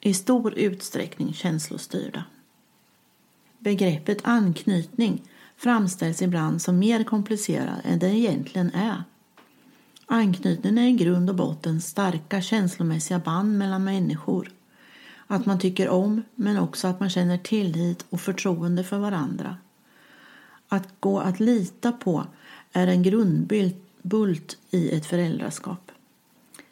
i 0.00 0.14
stor 0.14 0.54
utsträckning 0.54 1.32
känslostyrda. 1.34 2.24
Begreppet 3.58 4.18
anknytning 4.24 5.22
framställs 5.56 6.22
ibland 6.22 6.62
som 6.62 6.78
mer 6.78 7.04
komplicerat 7.04 7.78
än 7.84 7.98
det 7.98 8.08
egentligen 8.08 8.70
är. 8.70 9.04
Anknytningen 10.06 10.78
är 10.78 10.88
i 10.88 10.92
grund 10.92 11.30
och 11.30 11.36
botten 11.36 11.80
starka 11.80 12.40
känslomässiga 12.40 13.18
band 13.18 13.58
mellan 13.58 13.84
människor. 13.84 14.52
Att 15.26 15.46
man 15.46 15.58
tycker 15.58 15.88
om, 15.88 16.22
men 16.34 16.58
också 16.58 16.88
att 16.88 17.00
man 17.00 17.10
känner 17.10 17.38
tillit 17.38 18.04
och 18.10 18.20
förtroende 18.20 18.84
för 18.84 18.98
varandra. 18.98 19.56
Att 20.68 20.88
gå 21.00 21.20
att 21.20 21.40
lita 21.40 21.92
på 21.92 22.26
är 22.72 22.86
en 22.86 23.02
grundbult 23.02 24.58
i 24.70 24.90
ett 24.94 25.06
föräldraskap. 25.06 25.92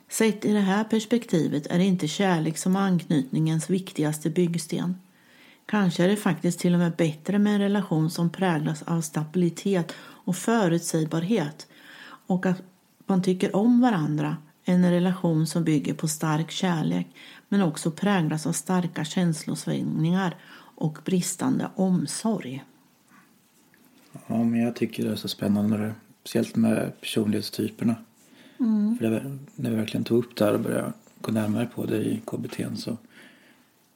Sett 0.09 0.45
i 0.45 0.53
det 0.53 0.61
här 0.61 0.85
perspektivet 0.85 1.67
är 1.67 1.79
inte 1.79 2.09
kärlek 2.09 2.59
som 2.59 2.77
anknytningens 2.77 3.71
viktigaste 3.71 4.31
byggsten. 4.31 4.95
Kanske 5.67 6.05
är 6.05 6.09
det 6.09 6.17
faktiskt 6.17 6.59
till 6.59 6.73
och 6.73 6.79
med 6.79 6.97
bättre 6.97 7.39
med 7.39 7.55
en 7.55 7.61
relation 7.61 8.11
som 8.11 8.31
präglas 8.31 8.83
av 8.83 9.01
stabilitet 9.01 9.93
och 10.01 10.37
förutsägbarhet 10.37 11.67
och 12.27 12.47
att 12.47 12.63
man 13.07 13.23
tycker 13.23 13.57
om 13.57 13.81
varandra 13.81 14.37
än 14.65 14.85
en 14.85 14.91
relation 14.91 15.47
som 15.47 15.65
bygger 15.65 15.95
på 15.95 16.09
stark 16.09 16.51
kärlek 16.51 17.07
men 17.49 17.63
också 17.63 17.91
präglas 17.91 18.47
av 18.47 18.53
starka 18.53 19.05
känslosvängningar 19.05 20.37
och 20.75 20.99
bristande 21.05 21.71
omsorg. 21.75 22.65
Ja, 24.31 24.45
men 24.45 24.61
jag 24.61 24.77
tycker 24.77 25.05
det 25.05 25.11
är 25.11 25.17
så 25.17 25.29
spännande, 25.29 25.95
speciellt 26.21 26.57
med 26.57 27.01
personlighetstyperna. 27.01 27.97
Mm. 28.61 28.99
För 28.99 29.11
det, 29.11 29.39
när 29.55 29.71
vi 29.71 29.77
verkligen 29.77 30.05
tog 30.05 30.19
upp 30.19 30.37
det 30.37 30.45
här 30.45 30.55
och 30.55 30.61
började 30.61 30.93
gå 31.21 31.33
närmare 31.33 31.67
på 31.67 31.87
det 31.87 31.97
i 31.97 32.21
KBT 32.27 32.61
så 32.77 32.97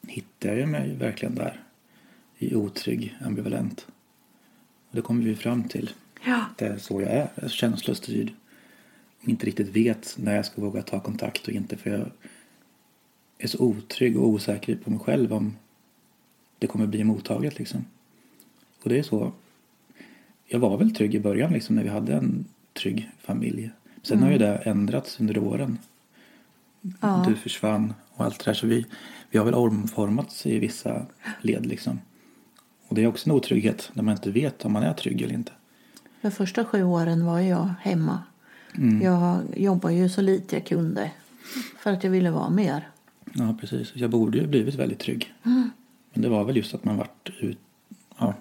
hittade 0.06 0.58
jag 0.58 0.68
mig 0.68 0.96
verkligen 0.96 1.34
där 1.34 1.60
i 2.38 2.54
otrygg, 2.54 3.16
ambivalent. 3.24 3.86
Och 4.90 4.96
det 4.96 5.02
kommer 5.02 5.24
vi 5.24 5.36
fram 5.36 5.68
till. 5.68 5.90
Ja. 6.24 6.44
Det 6.56 6.64
är 6.66 6.78
så 6.78 7.00
jag 7.00 7.10
är, 7.10 7.28
jag 7.34 7.44
är 7.44 7.48
känslostyrd. 7.48 8.32
Inte 9.20 9.46
riktigt 9.46 9.68
vet 9.68 10.14
när 10.18 10.36
jag 10.36 10.46
ska 10.46 10.62
våga 10.62 10.82
ta 10.82 11.00
kontakt 11.00 11.48
och 11.48 11.54
inte 11.54 11.76
för 11.76 11.90
jag 11.90 12.10
är 13.38 13.48
så 13.48 13.58
otrygg 13.58 14.18
och 14.18 14.28
osäker 14.28 14.76
på 14.76 14.90
mig 14.90 15.00
själv 15.00 15.32
om 15.32 15.56
det 16.58 16.66
kommer 16.66 16.86
bli 16.86 17.04
mottaget 17.04 17.58
liksom. 17.58 17.84
Och 18.82 18.88
det 18.88 18.98
är 18.98 19.02
så. 19.02 19.32
Jag 20.54 20.60
var 20.60 20.76
väl 20.76 20.94
trygg 20.94 21.14
i 21.14 21.20
början 21.20 21.52
liksom 21.52 21.76
när 21.76 21.82
vi 21.82 21.88
hade 21.88 22.14
en 22.14 22.44
trygg 22.72 23.10
familj. 23.18 23.70
Sen 24.02 24.16
mm. 24.18 24.24
har 24.24 24.32
ju 24.32 24.38
det 24.38 24.56
ändrats 24.56 25.20
under 25.20 25.38
åren. 25.38 25.78
Ja. 27.00 27.24
Du 27.28 27.34
försvann 27.34 27.94
och 28.10 28.24
allt 28.24 28.38
det 28.38 28.50
där. 28.50 28.54
Så 28.54 28.66
vi, 28.66 28.86
vi 29.30 29.38
har 29.38 29.44
väl 29.44 29.54
omformats 29.54 30.46
i 30.46 30.58
vissa 30.58 31.06
led 31.40 31.66
liksom. 31.66 32.00
Och 32.88 32.94
det 32.94 33.02
är 33.02 33.06
också 33.06 33.30
en 33.30 33.36
otrygghet 33.36 33.90
när 33.92 34.02
man 34.02 34.14
inte 34.14 34.30
vet 34.30 34.64
om 34.64 34.72
man 34.72 34.82
är 34.82 34.92
trygg 34.92 35.22
eller 35.22 35.34
inte. 35.34 35.52
De 36.20 36.30
första 36.30 36.64
sju 36.64 36.82
åren 36.82 37.26
var 37.26 37.40
jag 37.40 37.74
hemma. 37.80 38.18
Mm. 38.74 39.02
Jag 39.02 39.42
jobbade 39.56 39.94
ju 39.94 40.08
så 40.08 40.20
lite 40.20 40.56
jag 40.56 40.66
kunde 40.66 41.10
för 41.78 41.92
att 41.92 42.04
jag 42.04 42.10
ville 42.10 42.30
vara 42.30 42.50
mer. 42.50 42.88
Ja, 43.32 43.56
precis. 43.60 43.92
Jag 43.94 44.10
borde 44.10 44.38
ju 44.38 44.46
blivit 44.46 44.74
väldigt 44.74 44.98
trygg. 44.98 45.34
Mm. 45.42 45.70
Men 46.12 46.22
det 46.22 46.28
var 46.28 46.44
väl 46.44 46.56
just 46.56 46.74
att 46.74 46.84
man 46.84 46.96
vart 46.96 47.30
ut, 47.40 47.58
ja, 48.18 48.34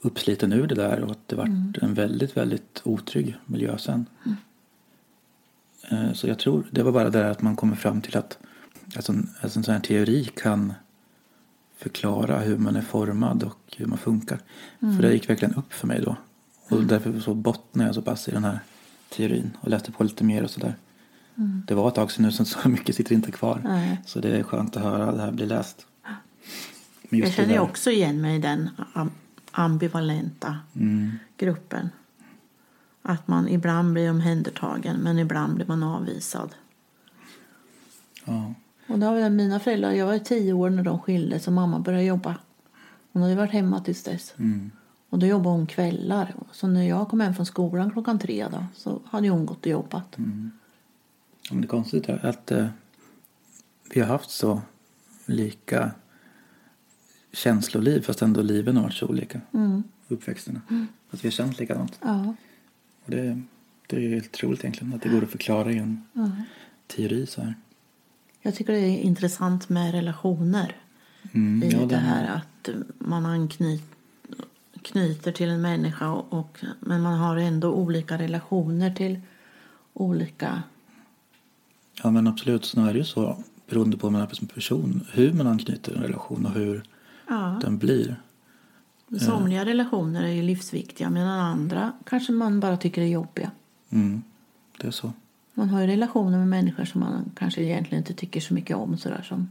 uppsliten 0.00 0.52
ur 0.52 0.66
det 0.66 0.74
där 0.74 1.00
och 1.00 1.10
att 1.10 1.28
det 1.28 1.36
vart 1.36 1.48
mm. 1.48 1.74
en 1.82 1.94
väldigt, 1.94 2.36
väldigt 2.36 2.80
otrygg 2.84 3.36
miljö 3.46 3.78
sen. 3.78 4.06
Mm. 4.26 4.36
Eh, 5.90 6.12
så 6.12 6.28
jag 6.28 6.38
tror 6.38 6.66
det 6.70 6.82
var 6.82 6.92
bara 6.92 7.10
det 7.10 7.30
att 7.30 7.42
man 7.42 7.56
kommer 7.56 7.76
fram 7.76 8.00
till 8.00 8.16
att 8.16 8.38
alltså, 8.96 9.12
alltså 9.40 9.58
en 9.58 9.64
sån 9.64 9.74
här 9.74 9.80
teori 9.80 10.24
kan 10.24 10.72
förklara 11.76 12.38
hur 12.38 12.58
man 12.58 12.76
är 12.76 12.82
formad 12.82 13.42
och 13.42 13.58
hur 13.76 13.86
man 13.86 13.98
funkar. 13.98 14.38
Mm. 14.82 14.96
För 14.96 15.02
det 15.02 15.12
gick 15.12 15.30
verkligen 15.30 15.54
upp 15.54 15.72
för 15.72 15.86
mig 15.86 16.00
då. 16.00 16.16
Och 16.64 16.76
mm. 16.76 16.86
därför 16.86 17.20
så 17.20 17.34
bottnade 17.34 17.88
jag 17.88 17.94
så 17.94 18.02
pass 18.02 18.28
i 18.28 18.30
den 18.30 18.44
här 18.44 18.58
teorin 19.08 19.56
och 19.60 19.68
läste 19.68 19.92
på 19.92 20.04
lite 20.04 20.24
mer 20.24 20.44
och 20.44 20.50
sådär. 20.50 20.74
Mm. 21.36 21.62
Det 21.66 21.74
var 21.74 21.88
ett 21.88 21.94
tag 21.94 22.12
sedan 22.12 22.24
nu 22.24 22.32
så 22.32 22.44
så 22.44 22.68
mycket 22.68 22.96
sitter 22.96 23.14
inte 23.14 23.32
kvar. 23.32 23.60
Nej. 23.64 24.00
Så 24.06 24.20
det 24.20 24.38
är 24.38 24.42
skönt 24.42 24.76
att 24.76 24.82
höra 24.82 25.12
det 25.12 25.22
här 25.22 25.32
bli 25.32 25.46
läst. 25.46 25.86
jag 27.08 27.32
känner 27.32 27.54
där... 27.54 27.60
också 27.60 27.90
igen 27.90 28.20
mig 28.20 28.36
i 28.36 28.38
den 28.38 28.70
ambivalenta 29.50 30.58
mm. 30.74 31.10
gruppen. 31.36 31.88
Att 33.02 33.28
man 33.28 33.48
ibland 33.48 33.92
blir 33.92 34.10
omhändertagen 34.10 34.96
men 34.96 35.18
ibland 35.18 35.54
blir 35.54 35.66
man 35.66 35.82
avvisad. 35.82 36.54
Ja. 38.24 38.54
Och 38.86 38.98
då 38.98 39.06
har 39.06 39.14
vi 39.14 39.30
mina 39.30 39.60
föräldrar, 39.60 39.92
jag 39.92 40.06
var 40.06 40.18
tio 40.18 40.52
år 40.52 40.70
när 40.70 40.82
de 40.82 40.98
skildes 40.98 41.46
och 41.46 41.52
mamma 41.52 41.78
började 41.78 42.04
jobba. 42.04 42.36
Hon 43.12 43.22
hade 43.22 43.34
varit 43.34 43.52
hemma 43.52 43.80
tills 43.80 44.02
dess. 44.02 44.34
Mm. 44.38 44.70
Och 45.08 45.18
då 45.18 45.26
jobbade 45.26 45.56
hon 45.56 45.66
kvällar. 45.66 46.34
Så 46.52 46.66
när 46.66 46.82
jag 46.82 47.08
kom 47.08 47.20
hem 47.20 47.34
från 47.34 47.46
skolan 47.46 47.90
klockan 47.90 48.18
tre 48.18 48.48
då, 48.50 48.64
så 48.74 49.00
hade 49.04 49.28
hon 49.28 49.46
gått 49.46 49.66
och 49.66 49.72
jobbat. 49.72 50.18
Mm. 50.18 50.50
Ja, 51.42 51.54
men 51.54 51.60
det 51.60 51.66
är 51.66 51.68
konstigt 51.68 52.08
att 52.08 52.50
äh, 52.50 52.66
vi 53.94 54.00
har 54.00 54.08
haft 54.08 54.30
så 54.30 54.62
lika 55.26 55.90
känsloliv 57.32 58.00
fast 58.00 58.22
ändå 58.22 58.42
liven 58.42 58.76
har 58.76 58.82
varit 58.82 58.94
så 58.94 59.06
olika. 59.06 59.40
Mm. 59.54 59.82
Uppväxterna. 60.08 60.60
Mm. 60.70 60.86
Att 61.10 61.24
vi 61.24 61.28
har 61.28 61.32
känt 61.32 61.58
likadant. 61.58 61.98
Ja. 62.02 62.34
Och 63.04 63.10
det, 63.10 63.42
det 63.86 63.96
är 63.96 64.08
helt 64.08 64.34
otroligt 64.34 64.60
egentligen 64.60 64.94
att 64.94 65.02
det 65.02 65.08
går 65.08 65.22
att 65.22 65.30
förklara 65.30 65.72
i 65.72 65.78
en 65.78 66.02
ja. 66.12 66.30
teori 66.86 67.26
så 67.26 67.42
här. 67.42 67.54
Jag 68.42 68.54
tycker 68.54 68.72
det 68.72 68.78
är 68.78 68.98
intressant 68.98 69.68
med 69.68 69.92
relationer. 69.92 70.76
Mm, 71.32 71.62
I 71.62 71.72
ja, 71.72 71.86
det 71.86 71.96
här 71.96 72.36
att 72.36 72.68
man 72.98 73.26
anknyter 73.26 75.32
till 75.32 75.48
en 75.48 75.60
människa 75.60 76.10
och, 76.10 76.58
men 76.80 77.02
man 77.02 77.18
har 77.18 77.36
ändå 77.36 77.72
olika 77.72 78.18
relationer 78.18 78.94
till 78.94 79.20
olika... 79.92 80.62
Ja 82.02 82.10
men 82.10 82.26
absolut, 82.26 82.64
så 82.64 82.84
är 82.84 82.92
det 82.92 82.98
ju 82.98 83.04
så 83.04 83.44
beroende 83.68 83.96
på 83.96 84.10
man 84.10 84.22
är 84.22 84.34
som 84.34 84.46
person 84.46 85.06
hur 85.12 85.32
man 85.32 85.46
anknyter 85.46 85.94
en 85.94 86.02
relation 86.02 86.46
och 86.46 86.52
hur 86.52 86.82
ja. 87.30 87.58
den 87.62 87.78
blir. 87.78 88.16
Somliga 89.18 89.64
relationer 89.64 90.22
är 90.22 90.32
ju 90.32 90.42
livsviktiga 90.42 91.10
medan 91.10 91.40
andra 91.40 91.92
kanske 92.06 92.32
man 92.32 92.60
bara 92.60 92.76
tycker 92.76 93.02
är 93.02 93.06
jobbiga. 93.06 93.50
Mm, 93.90 94.22
det 94.78 94.86
är 94.86 94.90
så. 94.90 95.12
Man 95.54 95.68
har 95.68 95.80
ju 95.80 95.86
relationer 95.86 96.38
med 96.38 96.48
människor 96.48 96.84
som 96.84 97.00
man 97.00 97.30
kanske 97.36 97.62
egentligen 97.62 98.02
inte 98.02 98.14
tycker 98.14 98.40
så 98.40 98.54
mycket 98.54 98.76
om. 98.76 98.98
Sådär 98.98 99.22
som, 99.28 99.48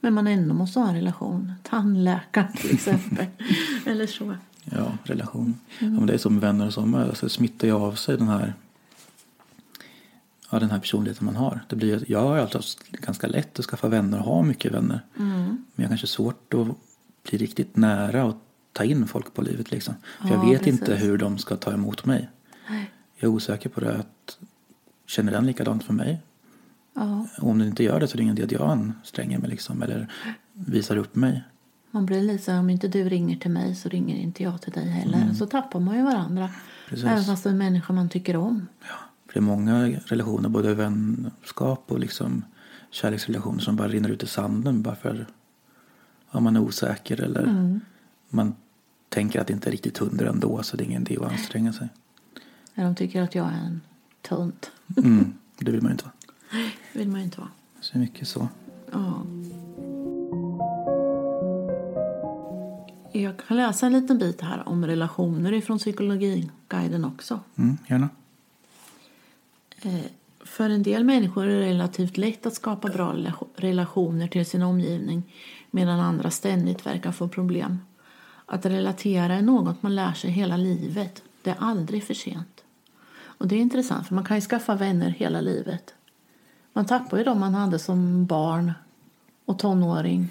men 0.00 0.14
man 0.14 0.26
ändå 0.26 0.54
måste 0.54 0.80
ha 0.80 0.88
en 0.88 0.94
relation. 0.94 1.52
Tandläkare 1.62 2.52
till 2.56 2.74
exempel. 2.74 3.26
Eller 3.86 4.06
så. 4.06 4.36
Ja, 4.64 4.92
relation. 5.04 5.58
Mm. 5.78 5.94
Ja, 5.94 6.00
men 6.00 6.06
det 6.06 6.14
är 6.14 6.18
som 6.18 6.40
vänner 6.40 6.66
och 6.66 6.72
så. 6.72 6.96
Alltså, 6.96 7.28
smittar 7.28 7.68
ju 7.68 7.74
av 7.74 7.94
sig 7.94 8.16
den 8.16 8.28
här, 8.28 8.54
ja, 10.50 10.58
den 10.58 10.70
här 10.70 10.78
personligheten 10.78 11.24
man 11.24 11.36
har. 11.36 11.60
Det 11.68 11.76
blir, 11.76 12.04
jag 12.08 12.20
har 12.20 12.38
alltid 12.38 12.56
haft 12.56 12.88
ganska 12.90 13.26
lätt 13.26 13.58
att 13.58 13.64
skaffa 13.64 13.88
vänner 13.88 14.18
och 14.18 14.24
ha 14.24 14.42
mycket 14.42 14.72
vänner. 14.72 15.00
Mm. 15.18 15.44
Men 15.44 15.58
jag 15.74 15.84
har 15.84 15.88
kanske 15.88 16.06
svårt 16.06 16.54
att 16.54 16.68
bli 17.28 17.38
riktigt 17.38 17.76
nära 17.76 18.24
och 18.24 18.36
ta 18.72 18.84
in 18.84 19.06
folk 19.06 19.34
på 19.34 19.42
livet. 19.42 19.70
Liksom. 19.70 19.94
För 20.20 20.28
ja, 20.28 20.34
jag 20.34 20.50
vet 20.50 20.58
precis. 20.58 20.80
inte 20.80 20.94
hur 20.94 21.18
de 21.18 21.38
ska 21.38 21.56
ta 21.56 21.72
emot 21.72 22.04
mig. 22.04 22.28
Nej. 22.70 22.90
Jag 23.16 23.28
är 23.28 23.34
osäker 23.34 23.68
på 23.68 23.80
det. 23.80 23.94
Att 23.96 24.38
Känner 25.08 25.32
den 25.32 25.46
likadant 25.46 25.84
för 25.84 25.92
mig? 25.92 26.22
Ja. 26.94 27.26
Om 27.38 27.58
den 27.58 27.68
inte 27.68 27.82
gör 27.82 28.00
det 28.00 28.08
så 28.08 28.14
är 28.14 28.16
det 28.16 28.22
ingen 28.22 28.38
idé 28.38 28.44
att 28.44 28.60
jag 28.60 28.70
anstränger 28.70 29.38
mig 29.38 29.50
liksom, 29.50 29.82
eller 29.82 30.12
visar 30.52 30.96
upp 30.96 31.14
mig. 31.14 31.42
Man 31.90 32.06
blir 32.06 32.22
lite 32.22 32.44
så 32.44 32.58
om 32.58 32.70
inte 32.70 32.88
du 32.88 33.08
ringer 33.08 33.36
till 33.36 33.50
mig 33.50 33.74
så 33.74 33.88
ringer 33.88 34.16
inte 34.16 34.42
jag 34.42 34.62
till 34.62 34.72
dig 34.72 34.88
heller. 34.88 35.22
Mm. 35.22 35.34
Så 35.34 35.46
tappar 35.46 35.80
man 35.80 35.96
ju 35.96 36.02
varandra. 36.02 36.50
Precis. 36.88 37.04
Även 37.04 37.24
fast 37.24 37.44
det 37.44 37.48
är 37.48 37.52
en 37.52 37.58
människa 37.58 37.92
man 37.92 38.08
tycker 38.08 38.36
om. 38.36 38.66
Ja, 38.80 38.96
för 39.26 39.32
det 39.32 39.38
är 39.38 39.42
många 39.42 39.88
relationer, 39.88 40.48
både 40.48 40.74
vänskap 40.74 41.84
och 41.92 41.98
liksom 41.98 42.44
kärleksrelationer 42.90 43.60
som 43.60 43.76
bara 43.76 43.88
rinner 43.88 44.08
ut 44.08 44.22
i 44.22 44.26
sanden 44.26 44.82
bara 44.82 44.96
för 44.96 45.26
att 46.30 46.42
man 46.42 46.56
är 46.56 46.60
osäker 46.60 47.20
eller 47.20 47.42
mm. 47.42 47.80
man 48.28 48.54
tänker 49.08 49.40
att 49.40 49.46
det 49.46 49.52
inte 49.52 49.68
är 49.68 49.70
riktigt 49.70 49.98
hundra 49.98 50.28
ändå 50.28 50.62
så 50.62 50.76
det 50.76 50.82
är 50.82 50.84
ingen 50.84 51.02
idé 51.02 51.16
att 51.16 51.32
anstränga 51.32 51.72
sig. 51.72 51.88
Ja, 52.74 52.84
de 52.84 52.94
tycker 52.94 53.22
att 53.22 53.34
jag 53.34 53.46
är 53.46 53.66
en 53.66 53.80
tunt. 54.22 54.70
Mm, 54.96 55.32
det 55.58 55.70
vill 55.70 55.82
man 55.82 55.90
ju 55.90 55.92
inte 55.92 56.04
vara. 56.04 56.14
Det 56.92 56.98
vill 56.98 57.08
man 57.08 57.20
ju 57.20 57.24
inte 57.24 57.40
vara. 57.40 57.50
Så 57.80 57.98
mycket 57.98 58.28
så. 58.28 58.48
Ja. 58.92 59.22
Jag 63.12 63.36
kan 63.36 63.56
läsa 63.56 63.86
en 63.86 63.92
liten 63.92 64.18
bit 64.18 64.40
här 64.40 64.68
om 64.68 64.86
relationer 64.86 65.52
ifrån 65.52 65.78
Psykologiguiden 65.78 67.04
också. 67.04 67.40
Mm, 67.56 67.78
gärna. 67.86 68.08
För 70.48 70.70
en 70.70 70.82
del 70.82 71.04
människor 71.04 71.44
är 71.44 71.60
det 71.60 71.66
relativt 71.66 72.16
lätt 72.16 72.46
att 72.46 72.54
skapa 72.54 72.88
bra 72.88 73.16
relationer 73.56 74.28
till 74.28 74.46
sin 74.46 74.62
omgivning 74.62 75.22
medan 75.70 76.00
andra 76.00 76.30
ständigt 76.30 76.86
verkar 76.86 77.12
få 77.12 77.28
problem. 77.28 77.78
Att 78.46 78.66
relatera 78.66 79.34
är 79.34 79.42
något 79.42 79.82
man 79.82 79.94
lär 79.94 80.12
sig 80.12 80.30
hela 80.30 80.56
livet. 80.56 81.22
Det 81.42 81.50
är 81.50 81.56
aldrig 81.58 82.04
för 82.04 82.14
sent. 82.14 82.64
Och 83.20 83.48
det 83.48 83.56
är 83.56 83.60
intressant 83.60 84.06
för 84.06 84.14
man 84.14 84.24
kan 84.24 84.36
ju 84.36 84.40
skaffa 84.40 84.74
vänner 84.74 85.10
hela 85.10 85.40
livet. 85.40 85.94
Man 86.72 86.86
tappar 86.86 87.18
ju 87.18 87.24
dem 87.24 87.40
man 87.40 87.54
hade 87.54 87.78
som 87.78 88.26
barn 88.26 88.72
och 89.44 89.58
tonåring. 89.58 90.28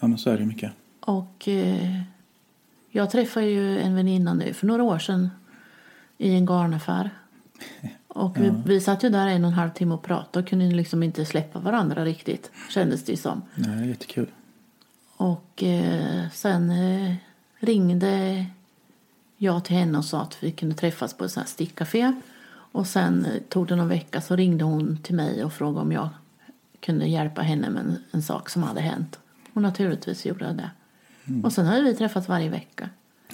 Ja 0.00 0.06
men 0.06 0.18
så 0.18 0.30
är 0.30 0.38
det 0.38 0.46
mycket. 0.46 0.72
Och 1.00 1.48
eh, 1.48 2.00
jag 2.90 3.10
träffade 3.10 3.46
ju 3.46 3.80
en 3.80 3.94
väninna 3.94 4.34
nu 4.34 4.54
för 4.54 4.66
några 4.66 4.82
år 4.82 4.98
sedan 4.98 5.30
i 6.18 6.34
en 6.34 6.46
garnaffär. 6.46 7.10
Och 8.14 8.36
vi, 8.36 8.52
vi 8.66 8.80
satt 8.80 9.04
ju 9.04 9.08
där 9.08 9.26
en 9.26 9.44
och 9.44 9.50
en 9.50 9.56
halv 9.56 9.70
timme 9.70 9.94
och 9.94 10.02
pratade 10.02 10.42
och 10.42 10.48
kunde 10.48 10.64
liksom 10.64 11.02
inte 11.02 11.24
släppa 11.24 11.58
varandra 11.58 12.04
riktigt, 12.04 12.50
kändes 12.70 13.04
det 13.04 13.16
som. 13.16 13.42
Nej, 13.54 13.88
jättekul. 13.88 14.26
Och 15.16 15.62
eh, 15.62 16.28
sen 16.32 16.70
eh, 16.70 17.14
ringde 17.58 18.46
jag 19.36 19.64
till 19.64 19.76
henne 19.76 19.98
och 19.98 20.04
sa 20.04 20.20
att 20.20 20.36
vi 20.40 20.52
kunde 20.52 20.74
träffas 20.74 21.14
på 21.14 21.24
ett 21.24 21.32
sånt 21.32 21.46
här 21.46 21.52
stickcafé. 21.52 22.12
Och 22.72 22.86
sen 22.86 23.24
eh, 23.24 23.42
tog 23.48 23.66
det 23.68 23.76
någon 23.76 23.88
vecka 23.88 24.20
så 24.20 24.36
ringde 24.36 24.64
hon 24.64 24.98
till 25.02 25.14
mig 25.14 25.44
och 25.44 25.52
frågade 25.52 25.80
om 25.80 25.92
jag 25.92 26.08
kunde 26.80 27.06
hjälpa 27.06 27.42
henne 27.42 27.70
med 27.70 27.80
en, 27.80 27.96
en 28.10 28.22
sak 28.22 28.50
som 28.50 28.62
hade 28.62 28.80
hänt. 28.80 29.18
Och 29.52 29.62
naturligtvis 29.62 30.26
gjorde 30.26 30.44
jag 30.44 30.56
det. 30.56 30.70
Mm. 31.24 31.44
Och 31.44 31.52
sen 31.52 31.66
har 31.66 31.82
vi 31.82 31.94
träffats 31.94 32.28
varje 32.28 32.48
vecka. 32.50 32.88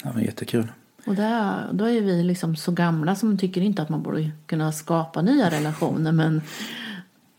Ja, 0.04 0.12
men 0.14 0.24
jättekul. 0.24 0.68
Och 1.08 1.14
där, 1.14 1.72
då 1.72 1.84
är 1.84 2.00
vi 2.00 2.22
liksom 2.22 2.56
så 2.56 2.72
gamla 2.72 3.16
som 3.16 3.38
tycker 3.38 3.60
inte 3.60 3.82
att 3.82 3.88
man 3.88 4.02
borde 4.02 4.30
kunna 4.46 4.72
skapa 4.72 5.22
nya 5.22 5.50
relationer. 5.50 6.12
Men 6.12 6.42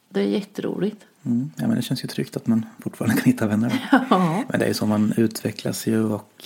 det 0.10 0.20
är 0.20 0.28
jätteroligt. 0.28 1.06
Mm. 1.24 1.52
Ja, 1.56 1.68
men 1.68 1.76
det 1.76 1.82
känns 1.82 2.04
ju 2.04 2.08
tryggt 2.08 2.38
att 2.38 2.48
man 2.48 2.66
fortfarande 2.80 3.16
kan 3.16 3.32
hitta 3.32 3.48
vänner. 3.48 3.90
Ja. 4.10 4.44
Men 4.50 4.60
det 4.60 4.66
är 4.66 4.74
så 4.74 4.86
man 4.86 5.14
utvecklas 5.18 5.88
ju 5.88 6.04
och 6.04 6.44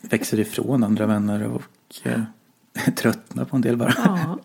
växer 0.00 0.40
ifrån 0.40 0.84
andra 0.84 1.06
vänner 1.06 1.42
och 1.42 1.62
eh, 2.02 2.22
tröttnar 2.96 3.44
på 3.44 3.56
en 3.56 3.62
del 3.62 3.76
bara. 3.76 3.94
Ja. 3.96 4.38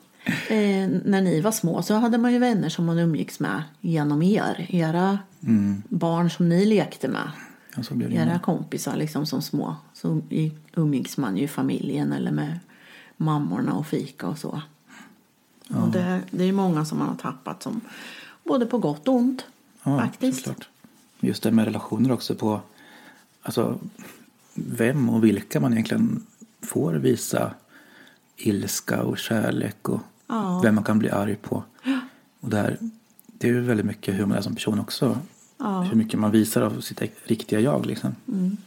Eh, 0.50 0.90
när 1.06 1.22
ni 1.22 1.42
var 1.42 1.52
små 1.52 1.82
så 1.82 1.94
hade 1.94 2.18
man 2.18 2.34
ju 2.34 2.40
vänner 2.40 2.70
som 2.70 2.86
man 2.86 3.00
umgicks 3.00 3.40
med 3.40 3.64
genom 3.82 4.22
er. 4.22 4.66
Era 4.70 5.20
mm. 5.44 5.84
barn 5.90 6.30
som 6.30 6.50
ni 6.50 6.66
lekte 6.66 7.08
med. 7.08 7.32
Ja, 7.76 7.84
era 8.10 8.26
med. 8.26 8.42
kompisar 8.42 8.96
liksom 8.96 9.26
som 9.26 9.42
små. 9.42 9.76
Så 10.02 10.22
umgicks 10.76 11.18
man 11.18 11.38
ju 11.38 11.44
i 11.44 11.48
familjen 11.48 12.14
eller 12.14 12.32
med 12.32 12.60
mammorna 13.18 13.74
och 13.74 13.88
fika 13.88 14.28
och 14.28 14.38
så. 14.38 14.62
Ja. 15.68 15.84
Och 15.84 15.92
det, 15.92 16.22
det 16.32 16.44
är 16.44 16.52
många 16.52 16.86
som 16.86 16.98
man 16.98 17.08
har 17.08 17.16
tappat 17.16 17.64
som 17.64 17.82
både 18.44 18.66
på 18.66 18.78
gott 18.78 19.08
och 19.08 19.14
ont. 19.14 19.46
Ja, 19.84 20.00
faktiskt. 20.00 20.38
Såklart. 20.38 20.70
Just 21.20 21.44
det 21.44 21.52
med 21.52 21.66
relationer 21.66 22.12
också 22.12 22.36
på 22.36 22.62
alltså, 23.42 23.80
vem 24.54 25.10
och 25.10 25.24
vilka 25.24 25.60
man 25.60 25.74
egentligen 25.74 26.26
får 26.62 26.94
visa 26.94 27.54
ilska 28.38 29.04
och 29.04 29.18
kärlek 29.18 29.90
och 29.90 30.02
ja. 30.28 30.62
vem 30.64 30.76
man 30.76 30.84
kan 30.84 31.00
bli 31.00 31.10
arg 31.10 31.36
på. 31.36 31.64
Och 32.40 32.50
det, 32.50 32.58
här, 32.58 32.78
det 33.26 33.48
är 33.48 33.52
ju 33.52 33.62
väldigt 33.62 33.86
mycket 33.86 34.16
hur 34.16 34.26
man 34.26 34.38
är 34.38 34.42
som 34.42 34.56
person 34.56 34.80
också. 34.80 35.18
Ja. 35.58 35.82
Hur 35.82 35.96
mycket 35.96 36.20
man 36.20 36.32
visar 36.32 36.62
av 36.62 36.82
sitt 36.82 37.02
riktiga 37.24 37.60
jag. 37.60 37.86
Liksom. 37.86 38.16
Mm. 38.28 38.58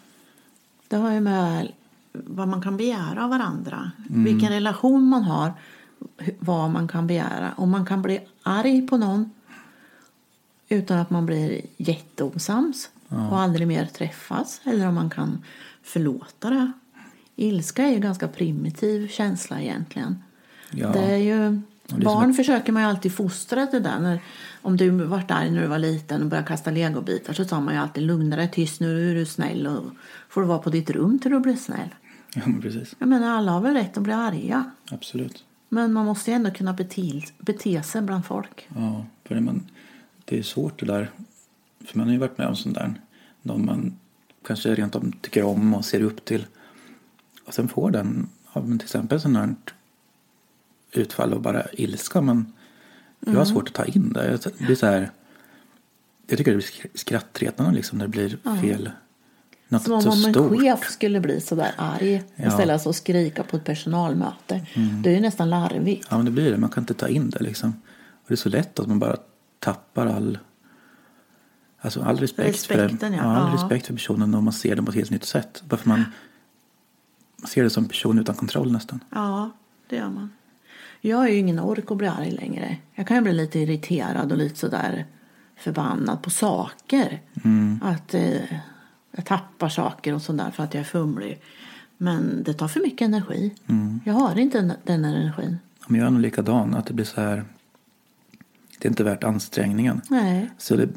Det 0.90 0.96
har 0.96 1.12
ju 1.12 1.20
med 1.20 1.72
vad 2.12 2.48
man 2.48 2.62
kan 2.62 2.76
begära 2.76 3.24
av 3.24 3.30
varandra. 3.30 3.90
Mm. 4.08 4.24
Vilken 4.24 4.48
relation 4.48 5.04
man 5.04 5.22
har. 5.22 5.52
Vad 6.38 6.70
man 6.70 6.88
kan 6.88 7.06
begära. 7.06 7.52
Om 7.56 7.70
man 7.70 7.86
kan 7.86 8.02
bli 8.02 8.20
arg 8.42 8.86
på 8.86 8.96
någon 8.96 9.30
utan 10.68 10.98
att 10.98 11.10
man 11.10 11.26
blir 11.26 11.60
jätteosams 11.76 12.90
ja. 13.08 13.30
och 13.30 13.40
aldrig 13.40 13.68
mer 13.68 13.86
träffas. 13.86 14.60
Eller 14.64 14.88
om 14.88 14.94
man 14.94 15.10
kan 15.10 15.44
förlåta 15.82 16.50
det. 16.50 16.72
Ilska 17.36 17.84
är 17.84 17.88
ju 17.88 17.94
en 17.94 18.00
ganska 18.00 18.28
primitiv 18.28 19.08
känsla 19.08 19.60
egentligen. 19.60 20.22
Ja. 20.70 20.88
Det 20.92 21.04
är 21.04 21.16
ju, 21.16 21.60
barn 21.96 22.34
försöker 22.34 22.72
man 22.72 22.82
ju 22.82 22.88
alltid 22.88 23.14
fostra 23.14 23.66
det 23.66 23.80
där. 23.80 23.98
När, 23.98 24.20
om 24.62 24.76
du 24.76 24.90
varit 24.90 25.30
arg 25.30 25.50
när 25.50 25.62
du 25.62 25.66
var 25.66 25.78
liten 25.78 26.22
och 26.22 26.28
började 26.28 26.48
kasta 26.48 26.70
legobitar 26.70 27.32
så 27.32 27.44
sa 27.44 27.60
man 27.60 27.74
ju 27.74 27.80
alltid 27.80 28.02
lugna 28.02 28.36
dig 28.36 28.50
tyst 28.50 28.80
nu 28.80 29.10
är 29.10 29.14
du 29.14 29.26
snäll 29.26 29.66
och 29.66 29.84
får 30.28 30.40
du 30.40 30.46
vara 30.46 30.58
på 30.58 30.70
ditt 30.70 30.90
rum 30.90 31.18
till 31.18 31.30
du 31.30 31.40
blir 31.40 31.56
snäll. 31.56 31.94
Ja, 32.34 32.42
men 32.46 32.60
precis. 32.60 32.96
Jag 32.98 33.08
menar 33.08 33.36
alla 33.36 33.52
har 33.52 33.60
väl 33.60 33.74
rätt 33.74 33.96
att 33.96 34.02
bli 34.02 34.12
arga. 34.12 34.70
Absolut. 34.90 35.44
Men 35.68 35.92
man 35.92 36.06
måste 36.06 36.30
ju 36.30 36.34
ändå 36.34 36.50
kunna 36.50 36.72
bete, 36.72 37.22
bete 37.38 37.82
sig 37.82 38.02
bland 38.02 38.26
folk. 38.26 38.68
Ja, 38.76 39.06
för 39.24 39.34
det, 39.34 39.40
man, 39.40 39.70
det 40.24 40.38
är 40.38 40.42
svårt 40.42 40.80
det 40.80 40.86
där. 40.86 41.10
För 41.84 41.98
man 41.98 42.06
har 42.06 42.12
ju 42.12 42.18
varit 42.18 42.38
med 42.38 42.46
om 42.46 42.56
sånt 42.56 42.74
där. 42.74 42.94
Någon 43.42 43.64
man 43.64 43.98
kanske 44.46 44.74
rent 44.74 44.94
om 44.94 45.12
tycker 45.12 45.42
om 45.42 45.74
och 45.74 45.84
ser 45.84 46.02
upp 46.02 46.24
till. 46.24 46.46
Och 47.46 47.54
sen 47.54 47.68
får 47.68 47.90
den, 47.90 48.28
ja, 48.52 48.62
till 48.62 48.74
exempel 48.74 49.20
sånt 49.20 49.36
här 49.36 49.54
utfall 50.92 51.34
och 51.34 51.40
bara 51.40 51.66
ilska. 51.72 52.20
Men 52.20 52.36
mm. 52.36 52.52
jag 53.20 53.30
har 53.30 53.36
mm. 53.36 53.46
svårt 53.46 53.68
att 53.68 53.74
ta 53.74 53.84
in 53.84 54.12
det. 54.12 54.38
Det 54.44 54.64
blir 54.64 54.76
så 54.76 54.86
här, 54.86 55.10
jag 56.26 56.38
tycker 56.38 56.50
det 56.50 56.56
blir 56.56 56.98
skrattretande 56.98 57.72
liksom 57.72 57.98
när 57.98 58.04
det 58.04 58.10
blir 58.10 58.60
fel. 58.60 58.90
Något 59.68 59.82
Som 59.82 60.12
om 60.12 60.24
en 60.24 60.58
chef 60.58 60.90
skulle 60.90 61.20
bli 61.20 61.40
så 61.40 61.54
där 61.54 61.72
arg 61.76 62.22
ja. 62.36 62.46
och 62.46 62.52
ställa 62.52 62.78
sig 62.78 62.88
och 62.88 62.96
skrika 62.96 63.42
på 63.42 63.56
ett 63.56 63.64
personalmöte. 63.64 64.66
Mm. 64.74 65.02
Det 65.02 65.10
är 65.10 65.14
ju 65.14 65.20
nästan 65.20 65.50
larvigt. 65.50 66.06
Ja, 66.10 66.16
men 66.16 66.24
det 66.24 66.32
blir 66.32 66.50
det. 66.50 66.56
Man 66.56 66.70
kan 66.70 66.82
inte 66.82 66.94
ta 66.94 67.08
in 67.08 67.30
det 67.30 67.42
liksom. 67.42 67.70
Och 68.12 68.24
det 68.28 68.34
är 68.34 68.36
så 68.36 68.48
lätt 68.48 68.78
att 68.78 68.86
man 68.86 68.98
bara 68.98 69.16
tappar 69.58 70.06
all, 70.06 70.38
alltså 71.80 72.02
all 72.02 72.18
respekt, 72.18 72.66
för, 72.66 72.98
ja. 73.00 73.22
all 73.22 73.48
ja. 73.48 73.54
respekt 73.54 73.86
för 73.86 73.94
personen 73.94 74.34
om 74.34 74.44
man 74.44 74.52
ser 74.52 74.76
den 74.76 74.84
på 74.84 74.90
ett 74.90 74.96
helt 74.96 75.10
nytt 75.10 75.24
sätt. 75.24 75.62
Bara 75.68 75.76
för 75.76 75.88
man, 75.88 76.04
man 77.36 77.48
ser 77.48 77.62
det 77.62 77.70
som 77.70 77.84
en 77.84 77.88
person 77.88 78.18
utan 78.18 78.34
kontroll 78.34 78.72
nästan. 78.72 79.04
Ja, 79.10 79.50
det 79.88 79.96
gör 79.96 80.08
man. 80.08 80.30
Jag 81.00 81.16
har 81.16 81.28
ju 81.28 81.36
ingen 81.36 81.60
ork 81.60 81.90
att 81.90 81.96
bli 81.96 82.06
arg 82.06 82.30
längre. 82.30 82.76
Jag 82.94 83.06
kan 83.06 83.16
ju 83.16 83.22
bli 83.22 83.32
lite 83.32 83.58
irriterad 83.58 84.32
och 84.32 84.38
lite 84.38 84.58
sådär 84.58 85.06
förbannad 85.56 86.22
på 86.22 86.30
saker. 86.30 87.20
Mm. 87.44 87.80
Att 87.82 88.14
eh, 88.14 88.52
jag 89.12 89.24
tappar 89.24 89.68
saker 89.68 90.14
och 90.14 90.22
sådär 90.22 90.50
för 90.50 90.62
att 90.62 90.74
jag 90.74 90.80
är 90.80 90.84
fumlig. 90.84 91.40
Men 91.96 92.42
det 92.42 92.54
tar 92.54 92.68
för 92.68 92.80
mycket 92.80 93.04
energi. 93.04 93.54
Mm. 93.66 94.00
Jag 94.04 94.14
har 94.14 94.38
inte 94.38 94.76
den, 94.84 95.04
energin. 95.04 95.58
Men 95.86 96.00
jag 96.00 96.06
är 96.06 96.10
nog 96.10 96.20
likadan. 96.20 96.74
Att 96.74 96.86
det 96.86 96.94
blir 96.94 97.04
så 97.04 97.20
här 97.20 97.44
det 98.78 98.88
är 98.88 98.90
inte 98.90 99.04
värt 99.04 99.24
ansträngningen. 99.24 100.00
Nej. 100.10 100.50
Så 100.58 100.76
det, 100.76 100.88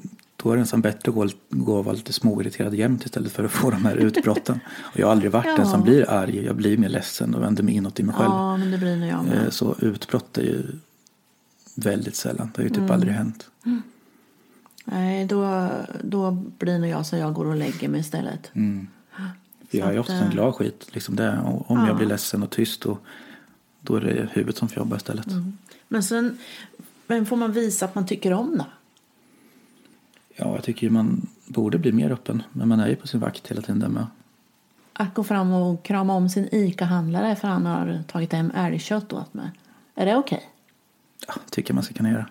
då 0.43 0.51
är 0.51 0.56
det 0.56 0.62
nästan 0.62 0.82
bättre 0.82 1.10
att 1.10 1.36
gå, 1.49 1.77
och 1.77 1.86
vara 1.86 1.95
lite 1.95 2.13
småirriterad 2.13 2.75
jämt 2.75 3.06
istället 3.06 3.32
för 3.32 3.43
att 3.43 3.51
få 3.51 3.69
de 3.69 3.86
här 3.86 3.95
utbrotten. 3.95 4.60
och 4.93 4.99
jag 4.99 5.08
har 5.08 5.12
aldrig 5.12 5.32
varit 5.32 5.45
ja. 5.45 5.56
den 5.58 5.65
som 5.65 5.84
blir 5.84 6.10
arg. 6.10 6.45
Jag 6.45 6.56
blir 6.56 6.77
mer 6.77 6.89
ledsen 6.89 7.36
och 7.36 7.41
vänder 7.41 7.63
mig 7.63 7.75
inåt 7.75 7.99
i 7.99 8.03
mig 8.03 8.15
själv. 8.15 8.29
Ja, 8.29 8.58
men 8.58 8.71
det 8.71 8.77
blir 8.77 9.06
jag 9.06 9.25
med. 9.25 9.43
Eh, 9.43 9.49
så 9.49 9.75
utbrott 9.79 10.38
är 10.38 10.41
ju 10.41 10.63
väldigt 11.75 12.15
sällan. 12.15 12.51
Det 12.56 12.62
har 12.62 12.63
ju 12.63 12.69
typ 12.69 12.77
mm. 12.77 12.91
aldrig 12.91 13.13
hänt. 13.13 13.47
Mm. 13.65 13.82
Nej, 14.86 15.25
då, 15.25 15.69
då 16.03 16.32
blir 16.32 16.79
nog 16.79 16.89
jag 16.89 17.06
så 17.06 17.15
jag 17.15 17.34
går 17.34 17.45
och 17.45 17.56
lägger 17.56 17.89
mig 17.89 17.99
istället. 17.99 18.51
Mm. 18.53 18.88
Jag 19.69 19.88
är 19.88 19.93
ju 19.93 19.99
ofta 19.99 20.13
en 20.13 20.23
eh, 20.23 20.32
glad 20.32 20.56
skit. 20.56 20.88
Liksom 20.91 21.15
det. 21.15 21.39
Om 21.45 21.77
ja. 21.79 21.88
jag 21.88 21.97
blir 21.97 22.08
ledsen 22.08 22.43
och 22.43 22.49
tyst 22.49 22.82
då, 22.82 22.97
då 23.82 23.95
är 23.95 24.01
det 24.01 24.29
huvudet 24.32 24.58
som 24.58 24.67
får 24.69 24.77
jobba 24.77 24.95
istället. 24.95 25.27
Mm. 25.27 25.58
Men 25.88 26.03
sen 26.03 26.38
vem 27.08 27.25
får 27.25 27.36
man 27.36 27.51
visa 27.51 27.86
att 27.86 27.95
man 27.95 28.06
tycker 28.06 28.34
om 28.34 28.58
då? 28.58 28.65
Ja, 30.36 30.56
jag 30.56 30.63
tycker 30.63 30.89
man 30.89 31.28
borde 31.48 31.78
bli 31.78 31.91
mer 31.91 32.12
öppen. 32.12 32.43
Men 32.52 32.67
man 32.67 32.80
är 32.80 32.88
ju 32.88 32.96
på 32.96 33.08
sin 33.08 33.19
vakt 33.19 33.48
hela 33.52 33.62
tiden 33.62 33.80
där 33.80 33.88
med. 33.88 34.08
Att 34.93 35.13
gå 35.13 35.24
fram 35.24 35.52
och 35.54 35.84
krama 35.84 36.13
om 36.13 36.30
sin 36.30 36.50
ICA-handlare 36.52 37.36
för 37.36 37.48
han 37.48 37.65
har 37.65 38.04
tagit 38.08 38.34
hem 38.34 38.52
älgkött 38.56 39.13
åt 39.13 39.34
mig. 39.34 39.52
Är 39.96 40.06
det 40.06 40.15
okej? 40.15 40.36
Okay? 40.36 40.50
Ja, 41.28 41.34
tycker 41.50 41.74
man 41.74 41.84
ska 41.84 41.93
kunna 41.93 42.12
göra. 42.12 42.28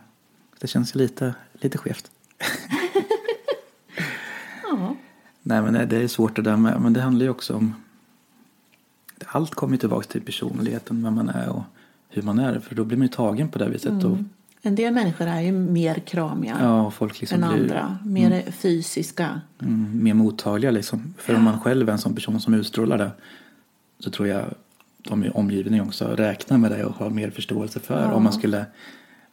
Det 0.59 0.67
känns 0.67 0.95
ju 0.95 0.99
lite, 0.99 1.35
lite 1.53 1.79
skevt. 1.79 2.11
ja. 4.63 4.97
Nej, 5.43 5.63
men 5.63 5.89
det 5.89 5.97
är 5.97 6.09
svårt 6.09 6.37
det 6.37 6.43
där 6.43 6.57
med. 6.57 6.81
Men 6.81 6.93
det 6.93 7.01
handlar 7.01 7.25
ju 7.25 7.31
också 7.31 7.57
om... 7.57 7.75
Allt 9.27 9.55
kommer 9.55 9.75
ju 9.75 9.79
tillbaka 9.79 10.07
till 10.07 10.23
personligheten, 10.23 11.03
vem 11.03 11.15
man 11.15 11.29
är 11.29 11.49
och 11.49 11.63
hur 12.09 12.23
man 12.23 12.39
är. 12.39 12.59
För 12.61 12.75
då 12.75 12.85
blir 12.85 12.99
man 12.99 13.07
ju 13.07 13.13
tagen 13.13 13.49
på 13.49 13.59
det 13.59 13.69
viset. 13.69 13.91
Mm. 13.91 14.13
Och 14.13 14.19
en 14.63 14.75
del 14.75 14.95
människor 14.95 15.27
är 15.27 15.41
ju 15.41 15.53
mer 15.53 15.95
kramiga 15.95 16.57
ja, 16.61 16.91
folk 16.91 17.21
liksom 17.21 17.43
än 17.43 17.53
blir, 17.53 17.63
andra. 17.63 17.99
Mer 18.05 18.27
mm, 18.27 18.53
fysiska. 18.53 19.41
Mm, 19.63 20.05
mer 20.05 20.15
mottagliga 20.15 20.71
liksom. 20.71 21.15
För 21.19 21.33
ja. 21.33 21.39
om 21.39 21.45
man 21.45 21.61
själv 21.61 21.89
är 21.89 21.93
en 21.93 21.99
sån 21.99 22.15
person 22.15 22.41
som 22.41 22.55
utstrålar 22.55 22.99
det 22.99 23.11
så 23.99 24.11
tror 24.11 24.29
jag 24.29 24.45
de 24.99 25.25
i 25.25 25.31
omgivningen 25.31 25.87
också 25.87 26.05
räknar 26.09 26.59
med 26.59 26.71
det 26.71 26.85
och 26.85 26.95
har 26.95 27.11
mer 27.11 27.31
förståelse 27.31 27.81
för 27.81 28.03
ja. 28.03 28.13
om 28.13 28.23
man 28.23 28.33
skulle 28.33 28.67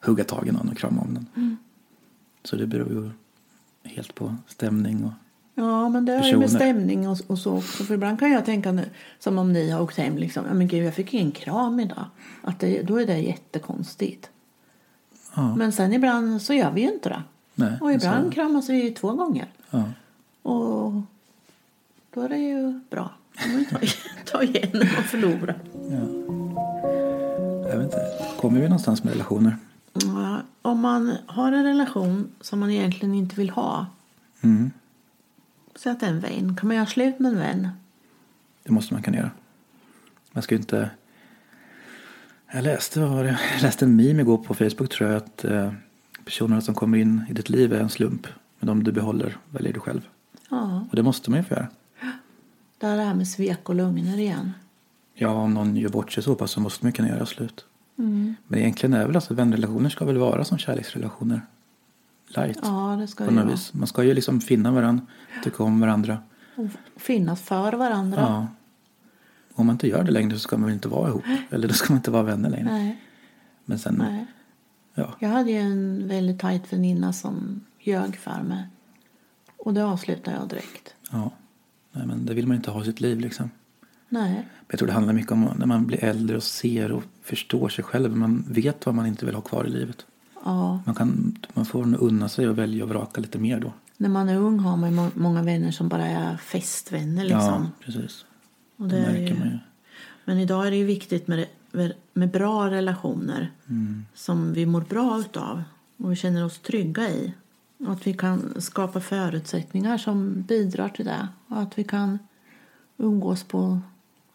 hugga 0.00 0.24
tag 0.24 0.48
i 0.48 0.52
någon 0.52 0.68
och 0.68 0.78
krama 0.78 1.02
om 1.02 1.14
den. 1.14 1.26
Mm. 1.36 1.56
Så 2.44 2.56
det 2.56 2.66
beror 2.66 2.88
ju 2.88 3.10
helt 3.90 4.14
på 4.14 4.36
stämning 4.46 5.04
och 5.04 5.12
Ja, 5.54 5.88
men 5.88 6.04
det 6.04 6.12
har 6.12 6.24
ju 6.24 6.36
med 6.36 6.50
stämning 6.50 7.08
och, 7.08 7.18
och 7.26 7.38
så 7.38 7.56
också. 7.56 7.84
För 7.84 7.94
ibland 7.94 8.18
kan 8.18 8.32
jag 8.32 8.44
tänka 8.44 8.72
nu, 8.72 8.84
som 9.18 9.38
om 9.38 9.52
ni 9.52 9.70
har 9.70 9.80
åkt 9.80 9.96
hem 9.96 10.18
liksom, 10.18 10.44
men 10.52 10.68
gud 10.68 10.86
jag 10.86 10.94
fick 10.94 11.14
ingen 11.14 11.32
kram 11.32 11.80
idag. 11.80 12.04
Att 12.42 12.60
det, 12.60 12.82
då 12.82 13.00
är 13.00 13.06
det 13.06 13.18
jättekonstigt. 13.18 14.30
Ja. 15.34 15.54
Men 15.56 15.72
sen 15.72 15.92
ibland 15.92 16.42
så 16.42 16.54
gör 16.54 16.70
vi 16.70 16.80
ju 16.80 16.92
inte 16.92 17.08
det. 17.08 17.22
Nej, 17.54 17.78
Och 17.80 17.92
ibland 17.92 18.24
så- 18.26 18.30
kramas 18.30 18.68
vi 18.68 18.90
två 18.90 19.12
gånger. 19.12 19.46
Ja. 19.70 19.84
Och 20.42 20.92
då 22.14 22.20
är 22.20 22.28
det 22.28 22.38
ju 22.38 22.80
bra. 22.90 23.10
Man 23.54 23.64
tar, 23.64 23.80
tar 24.32 24.42
igen 24.42 24.82
och 24.98 25.04
förlorar. 25.04 25.58
ja. 25.90 25.98
Jag 27.70 27.76
vet 27.78 27.84
inte. 27.84 28.00
Kommer 28.40 28.60
vi 28.60 28.64
någonstans 28.68 29.04
med 29.04 29.12
relationer? 29.12 29.56
Ja, 29.92 30.38
Om 30.62 30.80
man 30.80 31.16
har 31.26 31.52
en 31.52 31.64
relation 31.64 32.28
som 32.40 32.58
man 32.60 32.70
egentligen 32.70 33.14
inte 33.14 33.36
vill 33.36 33.50
ha. 33.50 33.86
Mm. 34.40 34.70
Säg 35.76 35.92
att 35.92 36.00
det 36.00 36.06
är 36.06 36.10
en 36.10 36.20
vän. 36.20 36.56
Kan 36.56 36.66
man 36.66 36.76
göra 36.76 36.86
slut 36.86 37.18
med 37.18 37.32
en 37.32 37.38
vän? 37.38 37.68
Det 38.62 38.72
måste 38.72 38.94
man 38.94 39.02
kunna 39.02 39.16
göra. 39.16 39.30
Man 40.32 40.42
ska 40.42 40.54
ju 40.54 40.60
inte... 40.60 40.90
Jag 42.52 42.64
läste, 42.64 43.00
vad 43.00 43.10
var 43.10 43.24
det? 43.24 43.38
Jag 43.54 43.62
läste 43.62 43.84
en 43.84 43.96
meme 43.96 44.22
igår 44.22 44.38
på 44.38 44.54
Facebook 44.54 44.88
tror 44.90 45.10
jag 45.10 45.16
att 45.16 45.44
eh, 45.44 45.72
personerna 46.24 46.60
som 46.60 46.74
kommer 46.74 46.98
in 46.98 47.24
i 47.28 47.32
ditt 47.32 47.48
liv 47.50 47.72
är 47.72 47.80
en 47.80 47.88
slump. 47.88 48.26
Men 48.58 48.66
de 48.66 48.84
du 48.84 48.92
behåller 48.92 49.36
väljer 49.50 49.72
du 49.72 49.80
själv. 49.80 50.08
Ja, 50.50 50.86
Och 50.90 50.96
det 50.96 51.02
måste 51.02 51.30
man 51.30 51.38
ju 51.38 51.44
få 51.44 51.54
göra. 51.54 51.68
det 52.78 52.86
är 52.86 52.96
det 52.96 53.02
här 53.02 53.14
med 53.14 53.28
svek 53.28 53.68
och 53.68 53.74
lögner 53.74 54.18
igen. 54.18 54.52
Ja, 55.14 55.28
om 55.28 55.54
någon 55.54 55.76
gör 55.76 55.88
bort 55.88 56.12
sig 56.12 56.22
så 56.22 56.34
pass 56.34 56.50
så 56.50 56.60
måste 56.60 56.84
man 56.84 56.92
kunna 56.92 57.08
göra 57.08 57.26
slut. 57.26 57.64
Men 57.94 58.36
egentligen 58.58 58.94
är 58.94 59.06
väl 59.06 59.16
alltså 59.16 59.34
vänrelationer 59.34 59.90
ska 59.90 60.04
väl 60.04 60.18
vara 60.18 60.44
som 60.44 60.58
kärleksrelationer. 60.58 61.40
Light. 62.28 62.58
Ja, 62.62 62.96
det 63.00 63.06
ska 63.06 63.24
på 63.24 63.30
något 63.30 63.52
vis. 63.52 63.74
Man 63.74 63.86
ska 63.86 64.02
ju 64.04 64.14
liksom 64.14 64.40
finna 64.40 64.70
varandra, 64.72 65.06
tycka 65.44 65.62
om 65.62 65.80
varandra. 65.80 66.18
Och 66.56 66.66
finnas 66.96 67.42
för 67.42 67.72
varandra. 67.72 68.20
Ja. 68.20 68.46
Om 69.60 69.66
man 69.66 69.74
inte 69.74 69.88
gör 69.88 70.04
det 70.04 70.10
längre 70.10 70.32
så 70.34 70.38
ska 70.40 70.56
man 70.56 70.66
väl 70.66 70.74
inte 70.74 70.88
vara 70.88 71.08
ihop. 71.08 71.22
Eller 71.50 71.68
då 71.68 71.74
ska 71.74 71.92
man 71.92 71.98
inte 71.98 72.10
vara 72.10 72.22
vänner 72.22 72.50
längre. 72.50 72.64
Nej, 72.72 73.00
Men 73.64 73.78
sen, 73.78 73.94
nej. 73.98 74.26
ja. 74.94 75.14
Jag 75.18 75.28
hade 75.28 75.50
ju 75.50 75.58
en 75.58 76.08
väldigt 76.08 76.38
tajt 76.38 76.72
väninna 76.72 77.12
som 77.12 77.60
ljög 77.80 78.16
för 78.16 78.42
mig. 78.42 78.66
Och 79.58 79.74
det 79.74 79.84
avslutade 79.84 80.36
jag 80.36 80.48
direkt. 80.48 80.94
ja. 81.10 81.30
Nej, 81.92 82.06
men 82.06 82.26
det 82.26 82.34
vill 82.34 82.46
man 82.46 82.56
inte 82.56 82.70
ha 82.70 82.82
i 82.82 82.84
sitt 82.84 83.00
liv 83.00 83.20
liksom. 83.20 83.50
Nej, 84.08 84.34
Men 84.34 84.44
Jag 84.68 84.78
tror 84.78 84.86
det 84.86 84.92
handlar 84.94 85.12
mycket 85.12 85.32
om 85.32 85.48
när 85.58 85.66
man 85.66 85.86
blir 85.86 86.04
äldre 86.04 86.36
och 86.36 86.42
ser 86.42 86.92
och 86.92 87.02
förstår 87.22 87.68
sig 87.68 87.84
själv. 87.84 88.16
Man 88.16 88.44
vet 88.48 88.86
vad 88.86 88.94
man 88.94 89.06
inte 89.06 89.26
vill 89.26 89.34
ha 89.34 89.42
kvar 89.42 89.64
i 89.66 89.70
livet. 89.70 90.06
ja. 90.44 90.80
Man, 90.86 90.94
kan, 90.94 91.38
man 91.54 91.64
får 91.64 92.02
unna 92.02 92.28
sig 92.28 92.48
och 92.48 92.58
välja 92.58 92.84
och 92.84 92.90
vraka 92.90 93.20
lite 93.20 93.38
mer 93.38 93.60
då. 93.60 93.72
När 93.96 94.08
man 94.08 94.28
är 94.28 94.36
ung 94.36 94.58
har 94.58 94.76
man 94.76 94.94
må- 94.94 95.10
många 95.14 95.42
vänner 95.42 95.70
som 95.70 95.88
bara 95.88 96.06
är 96.06 96.36
festvänner 96.36 97.22
liksom. 97.24 97.40
Ja, 97.40 97.66
precis. 97.84 98.24
Och 98.80 98.88
Det 98.88 98.96
det 98.96 99.02
är 99.06 99.12
märker 99.12 99.34
ju... 99.34 99.38
man 99.38 99.48
ju. 99.48 99.58
Men 100.24 100.38
idag 100.38 100.66
är 100.66 100.70
det 100.70 100.76
ju 100.76 100.84
viktigt 100.84 101.28
med, 101.28 101.46
med, 101.72 101.92
med 102.12 102.30
bra 102.30 102.70
relationer 102.70 103.50
Mm. 103.68 104.06
som 104.14 104.52
vi 104.52 104.66
mår 104.66 104.80
bra 104.80 105.18
utav 105.20 105.62
och 105.96 106.12
vi 106.12 106.16
känner 106.16 106.44
oss 106.44 106.58
trygga 106.58 107.08
i. 107.10 107.32
Och 107.78 107.92
att 107.92 108.06
vi 108.06 108.14
kan 108.14 108.60
skapa 108.60 109.00
förutsättningar 109.00 109.98
som 109.98 110.42
bidrar 110.42 110.88
till 110.88 111.04
det. 111.04 111.28
Och 111.46 111.60
att 111.60 111.78
vi 111.78 111.84
kan 111.84 112.18
umgås 112.96 113.44
på 113.44 113.80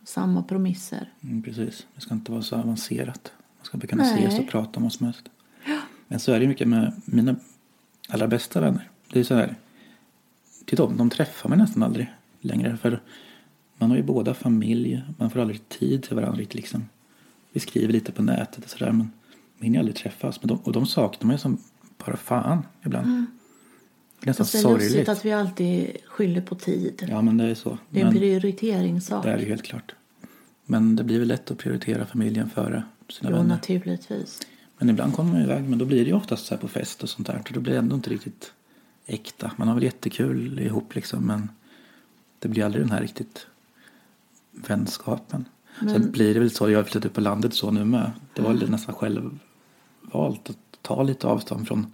samma 0.03 0.43
promisser. 0.43 1.11
Mm, 1.21 1.43
precis. 1.43 1.87
Det 1.95 2.01
ska 2.01 2.13
inte 2.13 2.31
vara 2.31 2.41
så 2.41 2.55
avancerat. 2.55 3.31
Man 3.57 3.65
ska 3.65 3.79
kunna 3.87 4.03
Nej. 4.03 4.25
ses 4.25 4.39
och 4.39 4.47
prata 4.49 4.77
om 4.77 4.83
vad 4.83 4.93
som 4.93 5.05
helst. 5.05 5.29
Men 6.07 6.19
så 6.19 6.31
är 6.31 6.39
det 6.39 6.47
mycket 6.47 6.67
med 6.67 7.01
mina 7.05 7.35
allra 8.09 8.27
bästa 8.27 8.61
vänner. 8.61 8.89
Det 9.13 9.19
är 9.19 9.23
så 9.23 9.35
här. 9.35 9.55
Till 10.65 10.77
dem, 10.77 10.97
de 10.97 11.09
träffar 11.09 11.49
man 11.49 11.57
nästan 11.57 11.83
aldrig 11.83 12.13
längre. 12.41 12.77
För 12.77 13.01
man 13.77 13.89
har 13.89 13.97
ju 13.97 14.03
båda 14.03 14.33
familj. 14.33 15.03
Man 15.17 15.29
får 15.29 15.39
aldrig 15.39 15.69
tid 15.69 16.03
till 16.03 16.15
varandra 16.15 16.39
riktigt 16.39 16.55
liksom. 16.55 16.89
Vi 17.51 17.59
skriver 17.59 17.93
lite 17.93 18.11
på 18.11 18.23
nätet 18.23 18.63
och 18.63 18.69
sådär. 18.69 18.85
Men 18.91 18.97
man 18.97 19.63
hinner 19.63 19.79
aldrig 19.79 19.95
träffas. 19.95 20.41
Men 20.41 20.47
de, 20.47 20.57
och 20.63 20.71
de 20.71 20.85
saknar 20.85 21.27
man 21.27 21.33
ju 21.35 21.39
som 21.39 21.57
bara 22.05 22.17
fan 22.17 22.61
ibland. 22.85 23.07
Det 24.19 24.25
är 24.25 24.27
nästan 24.29 24.45
Fast 24.45 24.51
det 24.53 24.57
är 24.59 24.61
sorgligt. 24.61 25.09
att 25.09 25.25
vi 25.25 25.31
alltid 25.31 25.97
skyller 26.05 26.41
på 26.41 26.55
tid. 26.55 27.05
Ja 27.09 27.21
men 27.21 27.37
det 27.37 27.43
är 27.43 27.55
så. 27.55 27.77
Det 27.89 28.01
är 28.01 28.05
en 28.05 28.13
prioriteringssak. 28.13 29.23
Det 29.23 29.31
är 29.31 29.37
ju 29.37 29.45
helt 29.45 29.63
klart. 29.63 29.95
Men 30.65 30.95
det 30.95 31.03
blir 31.03 31.19
väl 31.19 31.27
lätt 31.27 31.51
att 31.51 31.57
prioritera 31.57 32.05
familjen 32.05 32.49
före 32.49 32.83
sina 33.09 33.29
Jo, 33.31 33.35
vänner. 33.37 33.49
naturligtvis. 33.49 34.39
Men 34.77 34.89
ibland 34.89 35.13
kommer 35.13 35.31
man 35.31 35.41
iväg, 35.41 35.63
men 35.63 35.79
då 35.79 35.85
blir 35.85 35.97
det 36.03 36.09
ju 36.09 36.15
oftast 36.15 36.45
så 36.45 36.53
här 36.53 36.61
på 36.61 36.67
fest 36.67 37.03
och 37.03 37.09
sånt 37.09 37.27
där. 37.27 37.41
Så 37.47 37.53
då 37.53 37.59
blir 37.59 37.73
det 37.73 37.79
ändå 37.79 37.95
inte 37.95 38.09
riktigt 38.09 38.51
äkta. 39.05 39.51
Man 39.57 39.67
har 39.67 39.75
väl 39.75 39.83
jättekul 39.83 40.59
ihop 40.59 40.95
liksom, 40.95 41.25
men 41.25 41.49
det 42.39 42.47
blir 42.47 42.63
aldrig 42.65 42.83
den 42.83 42.91
här 42.91 43.01
riktigt 43.01 43.47
vänskapen. 44.67 45.45
Sen 45.79 46.11
blir 46.11 46.33
det 46.33 46.39
väl 46.39 46.51
så, 46.51 46.69
jag 46.69 46.79
har 46.79 46.83
flyttat 46.83 47.05
upp 47.05 47.13
på 47.13 47.21
landet 47.21 47.53
så 47.53 47.71
nu 47.71 47.85
med. 47.85 48.11
Det 48.33 48.41
var 48.41 48.53
väl 48.53 48.69
nästan 48.69 48.95
självvalt 48.95 50.49
att 50.49 50.57
ta 50.81 51.03
lite 51.03 51.27
avstånd 51.27 51.67
från 51.67 51.93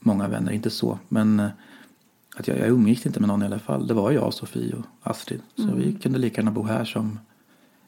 många 0.00 0.28
vänner, 0.28 0.52
inte 0.52 0.70
så. 0.70 0.98
Men 1.08 1.40
eh, 1.40 1.48
att 2.36 2.48
jag, 2.48 2.58
jag 2.58 2.68
umgicks 2.68 3.06
inte 3.06 3.20
med 3.20 3.28
någon 3.28 3.42
i 3.42 3.46
alla 3.46 3.58
fall. 3.58 3.86
Det 3.86 3.94
var 3.94 4.10
jag, 4.10 4.34
Sofie 4.34 4.74
och 4.74 4.84
Astrid. 5.02 5.40
Så 5.56 5.74
vi 5.74 5.92
kunde 5.92 6.18
lika 6.18 6.40
gärna 6.40 6.50
bo 6.50 6.62
här 6.62 6.84
som 6.84 7.18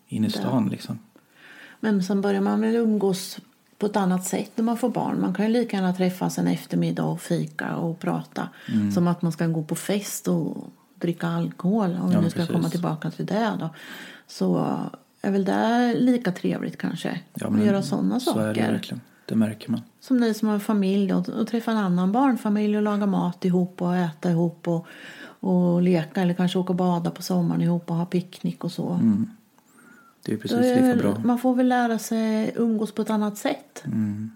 inne 0.09 0.27
i 0.27 0.31
stan 0.31 0.69
liksom. 0.69 0.99
Men 1.81 2.03
sen 2.03 2.21
börjar 2.21 2.41
man 2.41 2.61
väl 2.61 2.77
umgås 2.77 3.39
på 3.79 3.87
ett 3.87 3.97
annat 3.97 4.25
sätt 4.25 4.51
när 4.55 4.65
man 4.65 4.79
får 4.79 4.89
barn. 4.89 5.21
Man 5.21 5.35
kan 5.35 5.47
ju 5.47 5.53
lika 5.53 5.77
gärna 5.77 5.93
träffas 5.93 6.39
en 6.39 6.47
eftermiddag 6.47 7.05
och 7.05 7.21
fika 7.21 7.77
och 7.77 7.99
prata. 7.99 8.49
Mm. 8.73 8.93
Som 8.93 9.09
att 9.09 9.23
man 9.23 9.33
ska 9.33 9.47
gå 9.47 9.63
på 9.63 9.75
fest 9.75 10.29
och 10.29 10.57
dricka 11.01 11.29
alkohol. 11.29 11.99
Om 12.03 12.09
vi 12.09 12.15
Ja, 12.15 12.21
nu 12.21 12.31
ska 12.31 12.39
precis. 12.41 12.55
komma 12.55 12.69
tillbaka 12.69 13.11
till 13.11 13.27
det 13.27 13.53
då. 13.61 13.71
Så 14.27 14.77
är 15.23 15.31
väl 15.31 15.45
det 15.45 15.95
lika 15.99 16.33
trevligt 16.33 16.79
kanske. 16.79 17.21
Ja, 17.35 17.47
att 17.47 17.65
göra 17.65 17.83
sådana 17.83 18.21
så 18.21 18.39
är 18.39 18.49
det 18.49 18.55
saker. 18.55 18.73
verkligen. 18.73 19.01
Det 19.27 19.35
märker 19.37 19.71
man. 19.71 19.81
Som 20.01 20.17
ni 20.17 20.35
som 20.35 20.49
har 20.49 20.59
familj 20.59 21.15
och, 21.15 21.29
och 21.29 21.47
träffa 21.49 21.71
en 21.71 21.77
annan 21.77 22.13
barnfamilj 22.13 22.77
och 22.77 22.83
laga 22.83 23.07
mat 23.07 23.45
ihop 23.45 23.83
och 23.83 23.97
äta 23.97 24.31
ihop 24.31 24.69
och, 24.69 24.87
och 25.41 25.83
leka 25.83 26.23
eller 26.23 26.35
kanske 26.35 26.59
åka 26.59 26.69
och 26.73 26.77
bada 26.77 27.11
på 27.11 27.23
sommaren 27.23 27.63
ihop 27.63 27.91
och 27.91 27.97
ha 27.97 28.07
picknick 28.07 28.65
och 28.65 28.73
så. 28.73 29.01
Det 30.23 30.33
är 30.33 30.37
precis 30.37 30.59
är 30.59 30.87
lika 30.87 31.03
bra. 31.03 31.19
Man 31.25 31.39
får 31.39 31.55
väl 31.55 31.69
lära 31.69 31.99
sig 31.99 32.53
umgås 32.57 32.93
på 32.93 33.03
ett 33.03 33.11
annat 33.11 33.37
sätt. 33.39 33.83
Mm. 33.85 34.31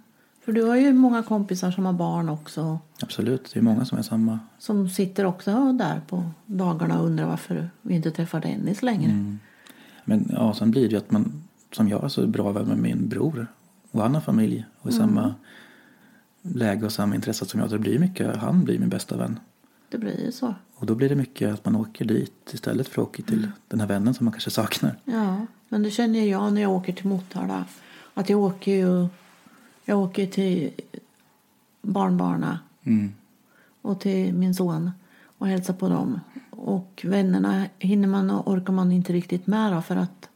För 0.50 0.54
du 0.54 0.62
har 0.64 0.76
ju 0.76 0.92
många 0.92 1.22
kompisar 1.22 1.70
som 1.70 1.86
har 1.86 1.92
barn 1.92 2.28
också. 2.28 2.78
Absolut, 3.02 3.50
det 3.54 3.60
är 3.60 3.62
många 3.62 3.84
som 3.84 3.98
är 3.98 4.02
samma. 4.02 4.38
Som 4.58 4.88
sitter 4.88 5.24
också 5.24 5.72
där 5.72 6.00
på 6.08 6.30
dagarna 6.46 7.00
och 7.00 7.06
undrar 7.06 7.26
varför 7.26 7.70
vi 7.82 7.94
inte 7.94 8.10
träffar 8.10 8.40
Dennis 8.40 8.82
längre. 8.82 9.10
Mm. 9.10 9.38
Men 10.04 10.30
ja, 10.32 10.54
sen 10.54 10.70
blir 10.70 10.82
det 10.82 10.88
ju 10.88 10.96
att 10.96 11.10
man, 11.10 11.42
som 11.72 11.88
jag, 11.88 12.04
är 12.04 12.08
så 12.08 12.26
bra 12.26 12.52
vän 12.52 12.66
med 12.66 12.78
min 12.78 13.08
bror. 13.08 13.46
Och 13.90 14.02
han 14.02 14.14
har 14.14 14.20
familj 14.20 14.64
och 14.80 14.90
i 14.90 14.94
Mm. 14.94 15.08
samma 15.08 15.34
läge 16.42 16.86
och 16.86 16.92
samma 16.92 17.14
intresse 17.14 17.46
som 17.46 17.60
jag. 17.60 17.70
Det 17.70 17.78
blir 17.78 17.98
mycket, 17.98 18.36
han 18.36 18.64
blir 18.64 18.78
min 18.78 18.88
bästa 18.88 19.16
vän. 19.16 19.40
Det 19.88 19.98
blir 19.98 20.24
ju 20.24 20.32
så. 20.32 20.54
Och 20.74 20.86
då 20.86 20.94
blir 20.94 21.08
det 21.08 21.14
mycket 21.16 21.54
att 21.54 21.64
man 21.64 21.76
åker 21.76 22.04
dit 22.04 22.50
istället 22.52 22.88
för 22.88 23.02
att 23.02 23.08
åka 23.08 23.22
till 23.22 23.38
Mm. 23.38 23.50
den 23.68 23.80
här 23.80 23.86
vännen 23.86 24.14
som 24.14 24.24
man 24.24 24.32
kanske 24.32 24.50
saknar. 24.50 24.96
Ja, 25.04 25.46
men 25.68 25.82
det 25.82 25.90
känner 25.90 26.24
jag 26.26 26.52
när 26.52 26.62
jag 26.62 26.70
åker 26.70 26.92
till 26.92 27.06
Motala. 27.08 27.64
Att 28.14 28.28
jag 28.30 28.40
åker 28.40 28.72
ju 28.72 29.08
jag 29.90 29.98
åker 29.98 30.26
till 30.26 30.70
barnbarna 31.82 32.58
Mm. 32.84 33.12
och 33.82 34.00
till 34.00 34.34
min 34.34 34.54
son 34.54 34.90
och 35.38 35.46
hälsar 35.46 35.74
på 35.74 35.88
dem. 35.88 36.20
Och 36.50 37.00
vännerna 37.04 37.66
hinner 37.78 38.08
man 38.08 38.30
och 38.30 38.50
orkar 38.50 38.72
man 38.72 38.92
inte 38.92 39.12
riktigt 39.12 39.46
med 39.46 39.72
då 39.72 39.82
för 39.82 39.96
att 39.96 40.28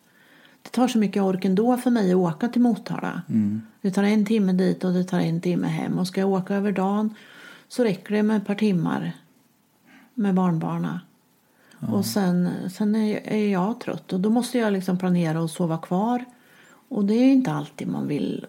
det 0.63 0.71
tar 0.71 0.89
så 0.89 0.99
mycket 0.99 1.23
ork 1.23 1.45
ändå 1.45 1.77
för 1.77 1.91
mig 1.91 2.11
att 2.11 2.17
åka 2.17 2.49
till 2.49 2.63
Motala. 2.63 3.23
Mm. 3.29 3.63
Det 3.81 3.91
tar 3.91 4.03
en 4.03 4.27
timme 4.27 4.53
dit 4.53 4.85
och 4.85 4.93
det 4.93 5.05
tar 5.05 5.21
en 5.21 5.41
timme 5.41 5.67
hem. 5.67 5.99
Och 5.99 6.07
ska 6.07 6.21
jag 6.21 6.31
åka 6.31 6.55
över 6.55 6.73
dagen 6.73 7.15
så 7.69 7.85
räcker 7.85 8.15
det 8.15 8.23
med 8.23 8.37
ett 8.37 8.47
par 8.47 8.55
timmar 8.55 9.13
med 10.15 10.35
barnbarna. 10.35 11.01
Och 11.93 12.07
sen, 12.07 12.49
sen 12.71 12.95
är, 12.95 13.21
är 13.25 13.49
jag 13.49 13.81
trött 13.81 14.13
och 14.13 14.21
då 14.21 14.31
måste 14.31 14.59
jag 14.59 14.73
liksom 14.73 14.99
planera 14.99 15.43
och 15.43 15.51
sova 15.51 15.79
kvar. 15.79 16.25
Och 16.89 17.05
det 17.05 17.15
är 17.15 17.33
inte 17.33 17.53
alltid 17.53 17.89
man 17.89 18.09
vill 18.09 18.47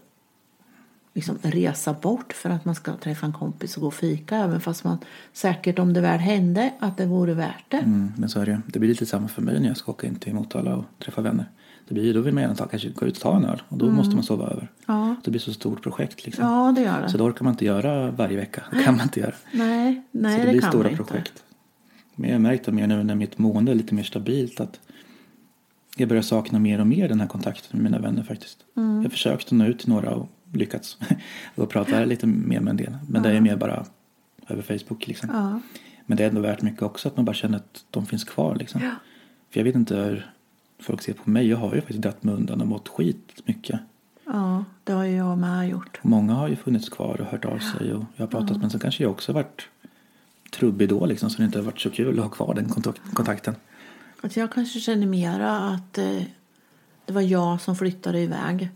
liksom 1.16 1.38
resa 1.42 1.94
bort 1.94 2.34
för 2.34 2.50
att 2.50 2.66
man 2.66 2.76
ska 2.76 2.96
träffa 2.96 3.26
en 3.26 3.34
kompis 3.34 3.76
och 3.76 3.82
gå 3.82 3.88
och 3.88 3.94
fika. 3.94 4.38
Även 4.38 4.62
fast 4.62 4.84
man 4.84 4.98
säkert 5.34 5.80
om 5.80 5.94
det 5.94 6.02
väl 6.02 6.20
hände 6.20 6.74
att 6.80 6.98
det 6.98 7.06
vore 7.06 7.34
värt 7.34 7.66
det. 7.68 7.78
Mm, 7.78 8.12
men 8.18 8.30
så 8.30 8.40
är 8.40 8.46
det 8.46 8.62
Det 8.68 8.80
blir 8.80 8.90
lite 8.90 9.06
samma 9.06 9.28
för 9.28 9.42
mig 9.42 9.60
när 9.60 9.68
jag 9.68 9.78
ska 9.78 9.92
åka 9.92 10.08
in 10.08 10.16
till 10.16 10.34
Motala 10.34 10.76
och 10.76 10.86
träffa 11.00 11.22
vänner. 11.22 11.46
Det 11.88 11.94
blir, 11.94 12.14
då 12.14 12.22
vill 12.22 12.34
man 12.34 12.44
gärna 12.44 12.56
ta, 12.56 12.68
kanske 12.68 12.90
gå 12.90 13.06
ut 13.06 13.16
och 13.16 13.22
ta 13.22 13.36
en 13.38 13.46
öl 13.46 13.62
och 13.70 13.78
då 13.78 13.92
måste 13.92 14.16
man 14.16 14.24
sova 14.24 14.48
över. 14.48 14.72
Ja, 14.86 15.16
Det 15.24 15.32
blir 15.32 15.42
så 15.42 15.54
stort 15.54 15.84
projekt 15.84 16.26
liksom. 16.26 16.46
ja 16.46 16.74
det 16.76 16.82
gör 16.82 17.02
det. 17.02 17.10
Så 17.10 17.18
då 17.18 17.24
orkar 17.24 17.44
man 17.44 17.54
inte 17.54 17.66
göra 17.66 18.12
varje 18.12 18.38
vecka. 18.38 18.64
Det 18.72 18.84
kan 18.84 18.96
man 18.96 19.04
inte 19.04 19.20
göra. 19.20 19.34
Nej, 19.52 20.04
nej 20.12 20.32
så 20.34 20.40
det, 20.40 20.46
det, 20.46 20.52
blir 20.52 20.62
kan 20.62 20.72
stora 20.72 20.84
man 20.84 20.92
inte. 20.92 21.04
projekt. 21.04 21.44
Men 22.16 22.30
jag 22.30 22.36
har 22.36 22.42
märkt 22.42 22.66
det 22.66 22.72
mer 22.72 22.88
nu 22.88 23.04
när 23.04 23.16
mitt 23.16 23.38
mående 23.38 23.72
är 23.72 23.76
lite 23.76 23.96
mer 23.96 24.04
stabilt 24.04 24.60
att 24.60 24.80
jag 25.98 26.10
börjar 26.10 26.24
sakna 26.24 26.60
mer 26.60 26.80
och 26.80 26.88
mer 26.88 27.10
den 27.10 27.20
här 27.20 27.28
kontakten 27.28 27.70
med 27.72 27.92
mina 27.92 28.00
vänner 28.00 28.24
faktiskt. 28.24 28.58
Mm. 28.78 28.96
Jag 28.96 29.04
har 29.04 29.10
försökt 29.10 29.46
att 29.46 29.52
nå 29.52 29.66
ut 29.66 29.80
till 29.80 29.90
några 29.90 30.16
och 30.16 30.30
lyckats 30.54 30.98
och 31.56 31.70
prata 31.70 32.06
lite 32.06 32.28
mer 32.28 32.60
med 32.60 32.72
en 32.72 32.78
del. 32.78 32.98
Men 33.10 33.24
det 33.24 33.30
är 33.32 33.42
mer 33.42 33.56
bara 33.56 33.86
över 34.48 34.62
Facebook 34.62 35.08
liksom. 35.08 35.30
Ja. 35.34 35.60
Men 36.06 36.18
det 36.18 36.24
är 36.24 36.30
ändå 36.30 36.42
värt 36.42 36.62
mycket 36.62 36.82
också 36.82 37.08
att 37.08 37.16
man 37.16 37.26
bara 37.26 37.34
känner 37.34 37.58
att 37.58 37.86
de 37.92 38.06
finns 38.06 38.24
kvar 38.24 38.56
liksom. 38.56 38.82
Ja. 38.84 38.92
För 39.50 39.60
jag 39.60 39.64
vet 39.64 39.76
inte 39.76 39.96
hur 39.96 40.32
folk 40.80 41.02
ser 41.02 41.14
på 41.14 41.30
mig. 41.30 41.48
Jag 41.48 41.58
har 41.58 41.76
ju 41.76 41.82
faktiskt 41.82 42.02
dratt 42.02 42.24
mig 42.24 42.36
undan 42.36 42.62
och 42.62 42.68
mått 42.68 42.88
skit 42.88 43.42
mycket. 43.46 43.80
Ja, 44.26 44.64
det 44.84 44.94
har 44.94 45.04
ju 45.04 45.16
jag 45.16 45.38
med 45.38 45.70
gjort. 45.70 46.00
Många 46.04 46.34
har 46.34 46.48
ju 46.48 46.56
funnits 46.56 46.90
kvar 46.90 47.22
och 47.22 47.28
hört 47.28 47.46
av 47.46 47.58
sig 47.60 47.94
och 47.94 48.04
jag 48.16 48.24
har 48.24 48.28
pratat 48.32 48.58
men 48.58 48.70
så 48.70 48.80
kanske 48.80 49.04
jag 49.04 49.12
också 49.12 49.34
varit 49.34 49.68
trubbig 50.52 50.90
då 50.90 51.06
liksom 51.06 51.30
så 51.30 51.38
det 51.38 51.46
inte 51.46 51.58
har 51.58 51.64
varit 51.66 51.80
så 51.82 51.90
kul 51.90 52.20
att 52.20 52.26
ha 52.26 52.32
kvar 52.32 52.54
den 52.54 52.70
kontakt- 52.70 53.14
kontakten. 53.14 53.56
Att 54.22 54.38
jag 54.38 54.52
kanske 54.52 54.80
känner 54.80 55.08
mera 55.08 55.58
att 55.58 55.98
eh, 55.98 56.22
det 57.06 57.14
var 57.14 57.22
jag 57.22 57.62
som 57.62 57.76
flyttade 57.76 58.20
iväg. 58.20 58.70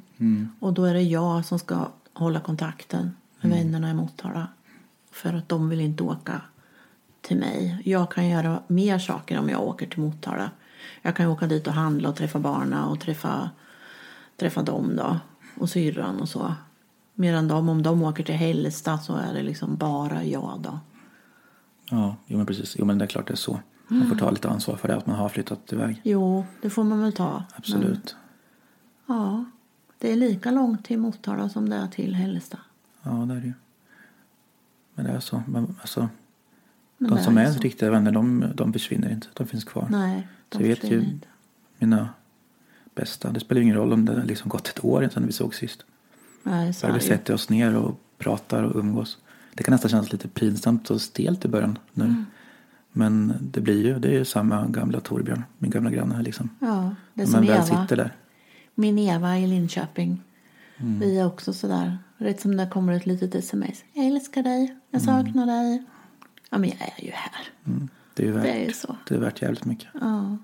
Och 0.60 0.74
då 0.74 0.84
är 0.84 0.94
det 0.94 1.02
jag 1.02 1.46
som 1.46 1.60
ska 1.60 1.88
hålla 2.14 2.40
kontakten 2.40 3.12
med 3.42 3.52
vännerna 3.52 3.90
i 3.90 3.94
Motala. 3.94 4.48
För 5.12 5.34
att 5.34 5.50
de 5.50 5.70
vill 5.70 5.82
inte 5.82 6.04
åka 6.04 6.42
till 7.22 7.38
mig. 7.38 7.82
Jag 7.86 8.12
kan 8.12 8.28
göra 8.28 8.64
mer 8.68 9.00
saker 9.00 9.40
om 9.40 9.50
jag 9.50 9.62
åker 9.62 9.88
till 9.88 10.00
Motala. 10.00 10.52
Jag 11.02 11.16
kan 11.16 11.28
åka 11.28 11.48
dit 11.48 11.68
och 11.68 11.74
handla 11.74 12.10
och 12.10 12.16
träffa 12.16 12.40
barna 12.40 12.88
och 12.88 13.00
träffa, 13.00 13.50
träffa 14.38 14.64
dem 14.64 14.96
då. 14.96 15.20
Och 15.58 15.70
syrran 15.70 16.20
och 16.22 16.30
så. 16.30 16.54
Medan 17.14 17.48
de, 17.48 17.70
om 17.70 17.84
de 17.84 18.04
åker 18.04 18.24
till 18.24 18.36
Hällestad 18.36 18.98
så 18.98 19.16
är 19.16 19.34
det 19.34 19.44
liksom 19.44 19.76
bara 19.76 20.24
jag 20.24 20.60
då. 20.62 20.80
Ja, 21.90 22.16
jo 22.26 22.38
men 22.38 22.46
precis. 22.46 22.76
Jo 22.80 22.86
men 22.86 22.98
det 22.98 23.06
är 23.06 23.08
klart 23.08 23.28
det 23.28 23.34
är 23.34 23.36
så. 23.36 23.60
Man 23.88 24.10
får 24.10 24.16
ta 24.16 24.32
lite 24.32 24.50
ansvar 24.50 24.76
för 24.76 24.88
det 24.88 24.96
att 24.96 25.08
man 25.08 25.16
har 25.16 25.30
flyttat 25.30 25.74
iväg. 25.74 26.02
Jo, 26.04 26.46
det 26.62 26.70
får 26.70 26.84
man 26.84 27.02
väl 27.02 27.14
ta. 27.14 27.44
Absolut. 27.56 28.16
Ja, 29.06 29.46
det 30.00 30.12
är 30.12 30.16
lika 30.16 30.52
långt 30.52 30.86
till 30.86 31.00
Motala 31.00 31.50
som 31.50 31.70
det 31.70 31.76
är 31.76 31.88
till 31.88 32.16
Hällestad. 32.16 32.60
Ja, 33.04 33.10
det 33.12 33.34
är 33.34 33.40
det 33.40 33.48
ju. 33.48 33.54
Men 34.96 35.06
det 35.06 35.12
är 35.12 35.20
så. 35.20 35.44
Men, 35.48 35.76
alltså, 35.82 36.10
Men 36.98 37.12
de 37.12 37.24
som 37.24 37.38
är 37.38 37.46
är 37.46 37.52
riktiga 37.52 37.92
vänner, 37.92 38.12
de, 38.12 38.46
de 38.56 38.74
försvinner 38.74 39.12
inte. 39.12 39.28
De 39.34 39.48
finns 39.48 39.64
kvar. 39.64 39.88
Nej, 39.92 40.28
de 40.50 40.58
Så 40.58 40.64
jag 40.64 40.68
vet 40.68 40.84
ju 40.84 41.00
inte. 41.00 41.28
mina 41.78 42.10
bästa. 42.96 43.32
Det 43.32 43.40
spelar 43.40 43.62
ingen 43.62 43.76
roll 43.76 43.94
om 43.94 44.06
det 44.06 44.24
liksom 44.26 44.50
gått 44.50 44.68
ett 44.68 44.84
år 44.86 45.10
sedan 45.14 45.26
vi 45.26 45.32
såg 45.32 45.56
sist. 45.56 45.86
Nej, 46.44 46.74
så 46.74 46.88
är 46.88 46.92
vi 46.92 47.00
sätter 47.00 47.34
oss 47.34 47.50
ner 47.50 47.76
och 47.76 48.00
pratar 48.18 48.64
och 48.64 48.76
umgås. 48.80 49.18
Det 49.54 49.64
kan 49.64 49.72
nästan 49.72 49.90
kännas 49.90 50.12
lite 50.12 50.28
pinsamt 50.28 50.90
och 50.90 51.02
stelt 51.02 51.46
i 51.46 51.48
början 51.48 51.78
nu. 51.94 52.06
Mm. 52.06 52.26
Men 52.92 53.34
det 53.42 53.62
blir 53.62 53.86
ju, 53.86 54.00
det 54.00 54.08
är 54.08 54.12
ju 54.14 54.26
samma 54.26 54.68
gamla 54.68 55.00
Torbjörn, 55.00 55.44
min 55.58 55.72
gamla 55.72 55.90
granne 55.90 56.22
liksom. 56.22 56.50
Ja, 56.60 56.96
det 57.14 57.22
är 57.22 57.26
som 57.26 57.34
man 57.34 57.42
väl 57.48 57.56
Eva. 57.56 57.64
sitter 57.66 57.96
där. 57.96 58.16
Min 58.80 59.00
Eva 59.00 59.38
i 59.38 59.48
Linköping. 59.48 60.22
Mm. 60.78 61.00
Vi 61.00 61.18
är 61.20 61.26
också 61.28 61.54
sådär. 61.54 61.98
Rätt 62.18 62.42
som 62.42 62.58
det 62.58 62.68
kommer 62.74 62.94
ett 62.94 63.06
litet 63.06 63.36
sms. 63.36 63.84
Jag 63.94 64.06
älskar 64.06 64.44
dig. 64.44 64.76
Jag 64.92 65.02
Mm. 65.02 65.26
saknar 65.26 65.46
dig. 65.46 65.84
Ja, 66.50 66.58
men 66.58 66.70
jag 66.70 66.82
är 66.98 67.04
ju 67.06 67.12
här. 67.12 67.44
Det 68.14 68.24
är 68.24 68.28
ju 68.28 68.32
värt, 68.34 68.44
Det 68.44 68.52
är 68.52 68.66
ju 68.68 68.74
så. 68.74 68.96
det 69.08 69.16
är 69.16 69.20
värt 69.20 69.42
jävligt 69.42 69.66
mycket. 69.66 69.88
Ja, 70.02 70.38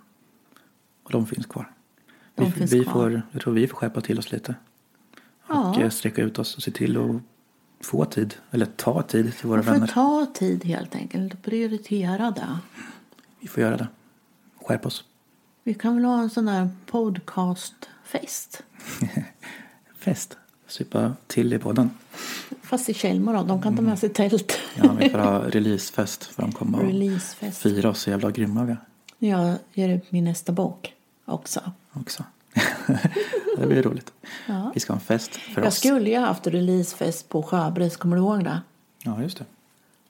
Och 1.04 1.12
de 1.12 1.26
finns 1.28 1.46
kvar. 1.46 1.72
De 2.36 2.46
vi, 2.46 2.52
finns 2.52 2.72
vi 2.74 2.84
kvar. 2.84 2.94
Får, 2.94 3.22
jag 3.32 3.42
tror 3.42 3.54
vi 3.54 3.68
får 3.68 3.78
skärpa 3.78 4.02
till 4.02 4.20
oss 4.20 4.32
lite. 4.32 4.56
Och 5.42 5.56
Ja. 5.56 5.82
eh, 5.82 5.90
sträcka 5.90 6.22
ut 6.22 6.40
oss 6.40 6.56
och 6.56 6.64
se 6.64 6.72
till 6.72 6.98
att 6.98 7.22
få 7.86 8.06
tid, 8.06 8.36
eller 8.52 8.66
ta 8.66 9.02
tid 9.02 9.38
till 9.38 9.50
våra 9.50 9.64
får 9.64 9.72
vänner. 9.72 9.88
ta 9.88 10.26
tid 10.34 10.64
helt 10.66 10.96
enkelt 10.96 11.34
och 11.34 11.42
prioritera 11.42 12.32
det. 12.32 12.58
Vi 13.40 13.48
får 13.48 13.64
göra 13.64 13.78
det. 13.78 13.88
Skärpa 14.66 14.88
oss. 14.88 15.04
Vi 15.64 15.74
kan 15.74 15.96
väl 15.96 16.06
ha 16.06 16.20
en 16.22 16.30
sån 16.30 16.46
där 16.46 16.70
podcastfest. 16.86 17.90
Fest. 20.00 20.38
Supa 20.68 21.14
till 21.28 21.54
i 21.54 21.60
podden. 21.60 21.90
Fast 22.62 22.90
i 22.90 22.94
Tjällmo 22.94 23.34
då. 23.34 23.44
De 23.44 23.62
kan 23.62 23.76
ta 23.76 23.82
med 23.82 24.00
sig 24.00 24.10
tält. 24.10 24.58
Ja, 24.76 24.94
vi 25.00 25.10
får 25.10 25.18
ha 25.20 25.40
releasefest 25.50 26.24
för 26.24 26.42
de 26.42 26.52
kommer 26.52 26.80
Releasefest. 26.80 27.62
fira 27.62 27.90
oss 27.90 28.00
så 28.02 28.10
jävla 28.10 28.32
grymma 28.32 28.64
vi 28.64 28.72
är 28.72 28.78
Jag 29.38 29.56
ger 29.74 29.90
ut 29.90 30.12
min 30.12 30.24
nästa 30.24 30.52
bok 30.52 30.94
också. 31.26 31.72
också. 31.94 32.24
det 33.58 33.68
blir 33.68 33.84
roligt. 33.84 34.14
Ja. 34.48 34.72
Vi 34.74 34.80
ska 34.80 34.94
ha 34.94 35.00
en 35.00 35.06
fest 35.06 35.36
för 35.36 35.62
Jag 35.62 35.68
oss. 35.68 35.78
skulle 35.78 36.10
ju 36.10 36.18
ha 36.20 36.26
haft 36.26 36.48
releasefest 36.48 37.30
på 37.30 37.44
Sjöbris, 37.44 37.98
kommer 37.98 38.16
du 38.16 38.22
ihåg 38.22 38.44
det? 38.44 38.62
Ja, 39.04 39.22
just 39.22 39.38
det. 39.38 39.46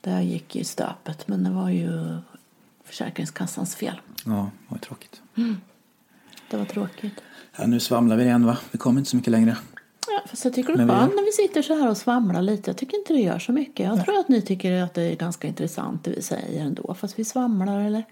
Det 0.01 0.21
gick 0.23 0.55
ju 0.55 0.63
stöpet, 0.63 1.27
men 1.27 1.43
det 1.43 1.49
var 1.49 1.69
ju 1.69 2.17
Försäkringskassans 2.83 3.75
fel. 3.75 4.01
Ja, 4.25 4.49
vad 4.67 4.81
tråkigt. 4.81 5.21
Det 6.49 6.57
var 6.57 6.65
tråkigt. 6.65 7.13
Ja, 7.57 7.65
nu 7.67 7.79
svamlar 7.79 8.15
vi 8.17 8.23
igen 8.23 8.45
va? 8.45 8.57
Vi 8.71 8.77
kommer 8.77 8.99
inte 8.99 9.09
så 9.09 9.15
mycket 9.15 9.31
längre. 9.31 9.57
Ja, 10.07 10.21
fast 10.29 10.45
jag 10.45 10.53
tycker 10.53 10.73
det 10.77 10.81
är 10.83 10.85
vi- 10.85 10.91
skönt 10.91 11.15
när 11.15 11.25
vi 11.25 11.31
sitter 11.31 11.61
så 11.61 11.73
här 11.79 11.89
och 11.89 11.97
svamlar 11.97 12.41
lite. 12.41 12.69
Jag 12.69 12.77
tycker 12.77 12.97
inte 12.97 13.13
det 13.13 13.19
gör 13.21 13.39
så 13.39 13.51
mycket. 13.51 13.85
Jag 13.85 14.05
tror 14.05 14.19
att 14.19 14.29
ni 14.29 14.41
tycker 14.41 14.81
att 14.83 14.93
det 14.93 15.01
är 15.01 15.15
ganska 15.15 15.47
intressant 15.47 16.03
det 16.03 16.11
vi 16.11 16.21
säger 16.21 16.65
ändå. 16.65 16.93
Fast 16.93 17.19
vi 17.19 17.25
svamlar 17.25 17.79
eller? 17.79 18.03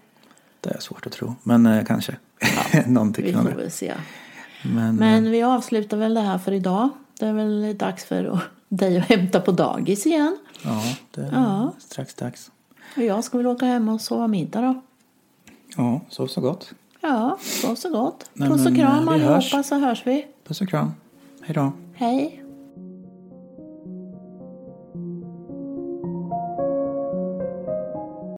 Det 0.60 0.70
är 0.70 0.80
svårt 0.80 1.06
att 1.06 1.12
tro, 1.12 1.34
men 1.42 1.66
eh, 1.66 1.84
kanske. 1.84 2.16
Någon 2.86 3.08
Vi 3.08 3.14
tycker 3.14 3.32
får 3.32 3.42
nog 3.42 3.52
det. 3.52 3.56
väl 3.56 3.70
se. 3.70 3.94
Men, 4.64 4.96
Men 4.96 5.30
vi 5.30 5.42
avslutar 5.42 5.96
väl 5.96 6.14
det 6.14 6.20
här 6.20 6.38
för 6.38 6.52
idag. 6.52 6.88
Det 7.18 7.26
är 7.26 7.32
väl 7.32 7.76
dags 7.78 8.04
för 8.04 8.40
dig 8.68 8.98
att 8.98 9.04
hämta 9.04 9.40
på 9.40 9.52
dagis 9.52 10.06
igen. 10.06 10.36
ja, 10.64 10.82
det 11.10 11.20
är 11.20 11.30
Ja. 11.32 11.72
strax 11.78 12.14
dags. 12.14 12.50
Och 12.96 13.02
jag 13.02 13.24
ska 13.24 13.36
väl 13.38 13.46
åka 13.46 13.66
hem 13.66 13.88
och 13.88 14.00
sova 14.00 14.26
middag 14.28 14.60
då. 14.60 14.82
Ja, 15.76 16.00
sov 16.08 16.26
så 16.26 16.40
gott. 16.40 16.72
Ja, 17.06 17.38
så 17.40 17.76
så 17.76 17.90
gott. 17.90 18.30
Nej, 18.32 18.48
Puss 18.48 18.66
och 18.66 18.76
kram 18.76 19.08
eh, 19.08 19.14
allihopa 19.14 19.34
hörs. 19.34 19.66
så 19.66 19.78
hörs 19.78 20.02
vi. 20.06 20.26
Puss 20.48 20.60
och 20.60 20.68
kram. 20.68 20.92
Hej 21.42 21.54
då. 21.54 21.72
Hej. 21.94 22.43